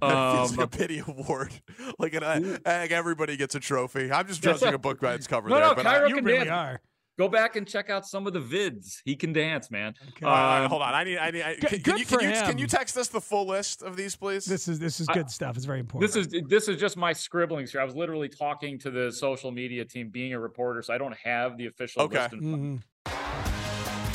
That 0.00 0.32
feels 0.34 0.50
Um, 0.52 0.56
like 0.56 0.66
a 0.66 0.68
pity 0.68 1.02
award. 1.06 1.52
Like, 1.98 2.14
an, 2.14 2.22
uh, 2.24 2.58
like 2.64 2.90
everybody 2.92 3.36
gets 3.36 3.54
a 3.54 3.60
trophy. 3.60 4.10
I'm 4.12 4.26
just 4.26 4.42
judging 4.44 4.72
a 4.74 4.78
book 4.78 5.00
by 5.00 5.14
its 5.14 5.26
cover 5.26 5.48
No, 5.48 5.56
there. 5.56 5.64
no, 5.68 5.74
but 5.74 5.84
Cairo 5.84 6.04
I, 6.06 6.08
You 6.08 6.14
can 6.16 6.24
really 6.24 6.38
dance. 6.38 6.50
are. 6.50 6.80
Go 7.18 7.28
back 7.28 7.56
and 7.56 7.68
check 7.68 7.90
out 7.90 8.06
some 8.06 8.26
of 8.26 8.32
the 8.32 8.40
vids. 8.40 9.00
He 9.04 9.14
can 9.14 9.34
dance, 9.34 9.70
man. 9.70 9.92
Okay. 10.08 10.24
All 10.24 10.32
right, 10.32 10.64
Um, 10.64 10.70
hold 10.70 10.80
on. 10.80 10.94
I 10.94 11.04
need. 11.04 11.18
I 11.18 11.30
need. 11.30 11.42
I, 11.42 11.54
Good- 11.56 11.68
can, 11.68 11.78
good 11.80 11.84
can 11.84 11.98
you, 11.98 12.04
can, 12.06 12.18
for 12.18 12.24
you, 12.24 12.30
can 12.32 12.58
you 12.58 12.66
text 12.66 12.96
us 12.96 13.08
the 13.08 13.20
full 13.20 13.46
list 13.46 13.82
of 13.82 13.94
these, 13.94 14.16
please? 14.16 14.46
This 14.46 14.68
is 14.68 14.78
this 14.78 15.00
is 15.00 15.08
I- 15.10 15.14
good 15.14 15.28
stuff. 15.30 15.56
It's 15.56 15.66
very 15.66 15.80
important. 15.80 16.10
This 16.12 16.16
is 16.26 16.42
this 16.48 16.68
is 16.68 16.78
just 16.80 16.96
my 16.96 17.12
scribblings 17.12 17.72
here. 17.72 17.82
I 17.82 17.84
was 17.84 17.94
literally 17.94 18.28
talking 18.30 18.78
to 18.78 18.90
the 18.90 19.12
social 19.12 19.50
media 19.50 19.84
team, 19.84 20.08
being 20.08 20.32
a 20.32 20.40
reporter, 20.40 20.80
so 20.80 20.94
I 20.94 20.98
don't 20.98 21.16
have 21.22 21.58
the 21.58 21.66
official 21.66 22.02
Okay. 22.02 22.22
list. 22.22 22.32
In 22.34 22.40
Mhm. 22.78 22.82